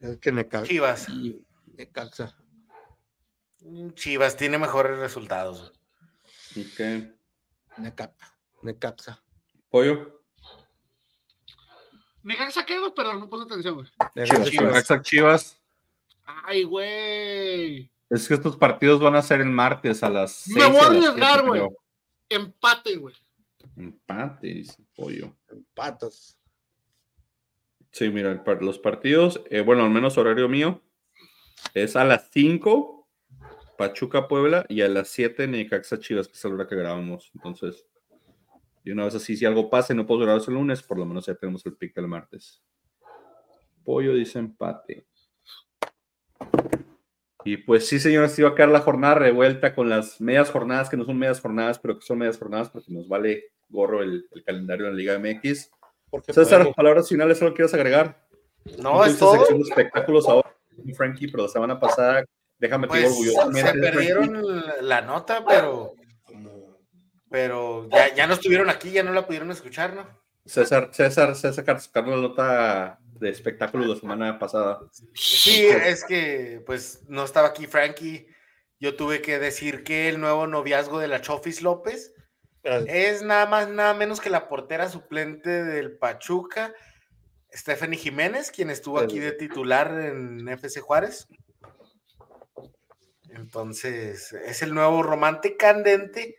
[0.00, 0.66] Es que Necaxa.
[0.66, 1.06] Chivas.
[1.76, 2.36] Necaxa.
[3.94, 5.72] Chivas tiene mejores resultados.
[6.56, 6.80] Ok.
[7.78, 8.36] Necaxa.
[8.62, 9.22] Necaxa.
[9.68, 10.24] Pollo.
[12.24, 13.88] Necaxa qué, güey, pero no puse atención, güey.
[14.16, 14.44] Necaxa.
[14.50, 14.66] Chivas.
[14.66, 15.60] Necaxa Chivas.
[16.24, 17.92] Ay, güey.
[18.10, 20.86] Es que estos partidos van a ser el martes a las Me 6 voy a
[20.86, 21.62] arriesgar, 7, güey.
[22.28, 23.14] Empate, güey.
[23.76, 25.36] Empate, dice pollo.
[25.48, 26.36] Empatas.
[27.92, 30.82] Sí, mira, el los partidos, eh, bueno, al menos horario mío,
[31.74, 33.08] es a las 5
[33.78, 37.30] Pachuca Puebla y a las 7 Necaxa Chivas, que es la hora que grabamos.
[37.34, 37.86] Entonces,
[38.84, 41.06] y una vez así, si algo pasa y no puedo grabar el lunes, por lo
[41.06, 42.62] menos ya tenemos el pick del martes.
[43.84, 45.06] Pollo dice empate.
[47.44, 50.96] Y pues sí, señores, iba a quedar la jornada revuelta con las medias jornadas, que
[50.96, 54.86] no son medias jornadas, pero que son medias jornadas porque nos vale gorro el, calendario
[54.86, 55.70] de la Liga MX.
[56.28, 58.26] César, palabras finales, ¿solo quieres agregar?
[58.78, 59.44] No, es todo.
[59.46, 60.54] de espectáculos ahora,
[60.94, 62.24] Frankie, pero la semana pasada,
[62.58, 63.70] déjame pues, orgullosamente.
[63.70, 64.42] Se perdieron
[64.82, 65.94] la nota, pero
[67.30, 70.04] pero ya, ya no estuvieron aquí, ya no la pudieron escuchar, ¿no?
[70.44, 74.80] César, César, César sacando la nota de espectáculo la semana pasada.
[75.14, 78.26] Sí, es que pues no estaba aquí Frankie.
[78.80, 82.14] Yo tuve que decir que el nuevo noviazgo de la Chofis López
[82.62, 86.74] es nada más, nada menos que la portera suplente del Pachuca,
[87.52, 91.28] Stephanie Jiménez, quien estuvo aquí de titular en FC Juárez.
[93.30, 96.36] Entonces, es el nuevo romante candente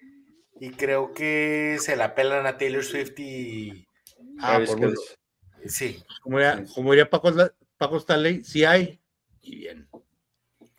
[0.60, 3.86] y creo que se la pelan a Taylor Swift y...
[4.40, 4.80] Ah, por
[5.66, 6.04] Sí.
[6.22, 7.32] Como diría, como diría Paco,
[7.78, 9.00] Paco Stanley, sí hay
[9.42, 9.88] y bien.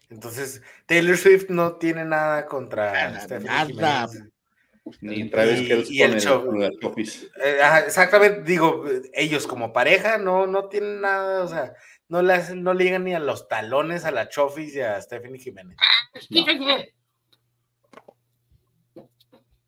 [0.09, 3.11] Entonces, Taylor Swift no tiene nada contra
[3.41, 4.09] nada.
[5.01, 6.61] Ni Travis y, el show.
[6.61, 8.85] Eh, exactamente, digo,
[9.15, 11.75] ellos como pareja no, no tienen nada, o sea,
[12.09, 15.39] no le, no le llegan ni a los talones a la Chofis y a Stephanie
[15.39, 15.77] Jiménez.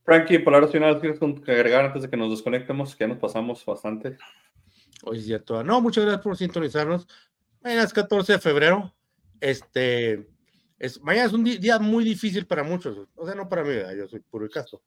[0.05, 2.95] Frankie, palabras finales ¿quieres agregar antes de que nos desconectemos?
[2.95, 4.19] Que ya nos pasamos bastante.
[5.05, 5.63] Hoy es día toda.
[5.63, 7.07] No, muchas gracias por sintonizarnos.
[7.63, 8.95] Mañana es 14 de febrero.
[9.41, 10.29] Este,
[10.79, 13.09] es, mañana es un día muy difícil para muchos.
[13.15, 14.83] O sea, no para mí, yo soy puro y casto.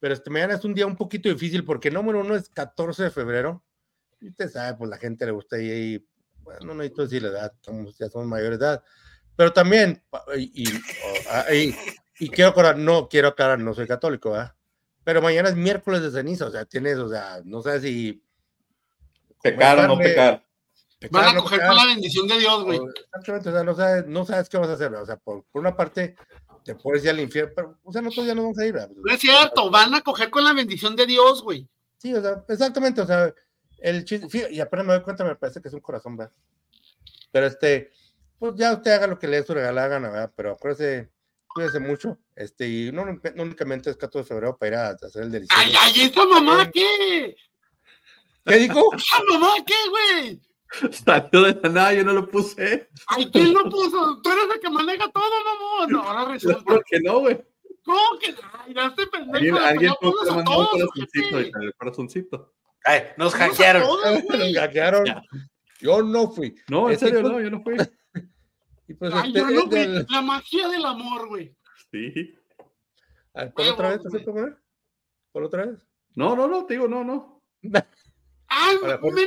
[0.00, 3.10] Pero este, mañana es un día un poquito difícil porque número uno es 14 de
[3.10, 3.64] febrero.
[4.20, 6.06] Y usted sabe, pues la gente le gusta ir
[6.48, 7.52] bueno, no necesito decir la edad,
[7.98, 8.82] ya somos mayores de edad.
[9.36, 10.02] Pero también,
[10.36, 10.64] y,
[11.52, 11.74] y,
[12.18, 14.54] y, quiero aclarar, no quiero aclarar, no soy católico, ¿verdad?
[15.04, 18.24] Pero mañana es miércoles de ceniza, o sea, tienes, o sea, no sé si
[19.42, 20.44] Pecar o no pecar.
[21.10, 22.80] Van a coger con la bendición de Dios, güey.
[23.06, 25.60] Exactamente, o sea, no sabes, no sabes qué vas a hacer, o sea, por, por
[25.60, 26.16] una parte
[26.64, 28.74] te puedes ir al infierno, pero, o sea, nosotros ya no vamos a ir.
[28.74, 31.68] No es cierto, van a coger con la bendición de Dios, güey.
[31.98, 33.32] Sí, o sea, exactamente, o sea,
[33.78, 36.34] el chiste, y apenas me doy cuenta, me parece que es un corazón, ¿verdad?
[37.30, 37.92] Pero este,
[38.38, 40.32] pues ya usted haga lo que le dé su regala gana, ¿verdad?
[40.34, 41.10] Pero acuérdese,
[41.46, 45.22] cuídese mucho, este, y no, no únicamente es 14 de febrero para ir a hacer
[45.22, 45.62] el delicioso.
[45.64, 47.36] ¡Ay, ay, esta mamá qué!
[48.48, 48.90] ¿Qué dijo?
[48.92, 50.40] ¡Ah, mamá, qué, güey!
[50.92, 52.88] Salió de la nada, yo no lo puse.
[53.06, 54.20] Ay, ¿quién lo puso?
[54.22, 55.90] Tú eres el que maneja todo, mamón.
[55.90, 56.62] No, ahora resulta.
[56.62, 57.40] ¿Por qué no, güey?
[57.84, 58.34] ¿Cómo que?
[58.52, 59.34] Ay, ya estoy pendejo.
[59.34, 62.54] Alguien, alguien tuvo que mandar un corazoncito, el corazoncito.
[62.84, 63.82] Ay, nos hackearon.
[63.82, 65.04] Nos hackearon.
[65.80, 66.54] Yo no fui.
[66.68, 67.76] No, en serio, no, yo no fui.
[68.88, 70.06] y pues Ay, este, yo no fui.
[70.08, 71.56] La magia del amor, güey.
[71.90, 72.34] Sí.
[73.54, 74.02] ¿Por otra vez?
[74.02, 74.20] ¿Te
[75.32, 75.86] ¿Por otra vez?
[76.14, 77.42] No, no, no, te digo, no, no.
[78.48, 78.76] Ay,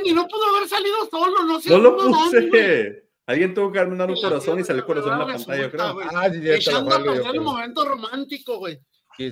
[0.04, 1.70] y no pudo haber salido solo, no sé.
[1.70, 3.02] No lo puse.
[3.24, 6.00] Alguien tuvo que mandar un corazón y salió el corazón en la pantalla, creo.
[6.12, 8.80] Ah, sí, ya Echando a el momento romántico, güey.
[9.16, 9.30] Sí,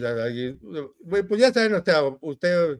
[1.08, 1.82] pues ya saben,
[2.20, 2.78] usted,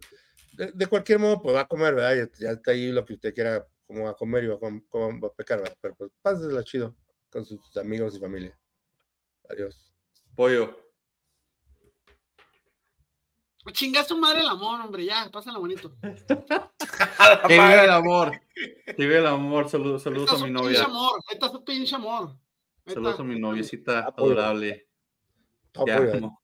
[0.52, 2.28] de, cualquier modo, pues va a comer, ¿verdad?
[2.38, 5.58] Ya, está ahí lo que usted quiera, como a comer y va a, a pecar,
[5.58, 5.76] ¿verdad?
[5.80, 6.94] Pero pues pásela chido
[7.30, 8.58] con sus amigos y familia.
[9.48, 9.92] Adiós.
[10.36, 10.89] Pollo.
[13.72, 15.92] Chinga su madre el amor, hombre, ya, pásala bonito.
[17.46, 18.40] Que vive el amor.
[18.54, 19.68] Que vive el amor.
[19.68, 20.84] Saludos, saludos a mi novia.
[20.84, 21.20] Amor.
[21.30, 22.36] Esta es su pinche amor.
[22.86, 24.88] Saludos a mi noviecita adorable.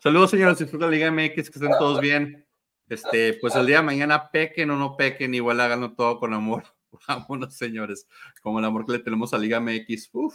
[0.00, 0.58] Saludos, señores.
[0.58, 2.46] Disfruta la Liga MX, que estén todos bien.
[2.88, 6.64] Este, pues el día de mañana pequen o no pequen, igual háganlo todo con amor.
[7.08, 8.06] Vámonos, señores.
[8.42, 10.10] Como el amor que le tenemos a Liga MX.
[10.12, 10.34] Uf,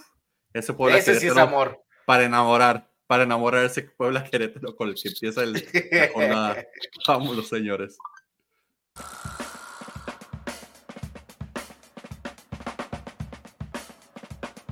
[0.54, 1.84] ese, ese sí es amor.
[2.06, 6.68] Para enamorar para enamorarse Puebla Querétaro con el que empieza el, la jornada.
[7.08, 7.98] Vámonos, señores.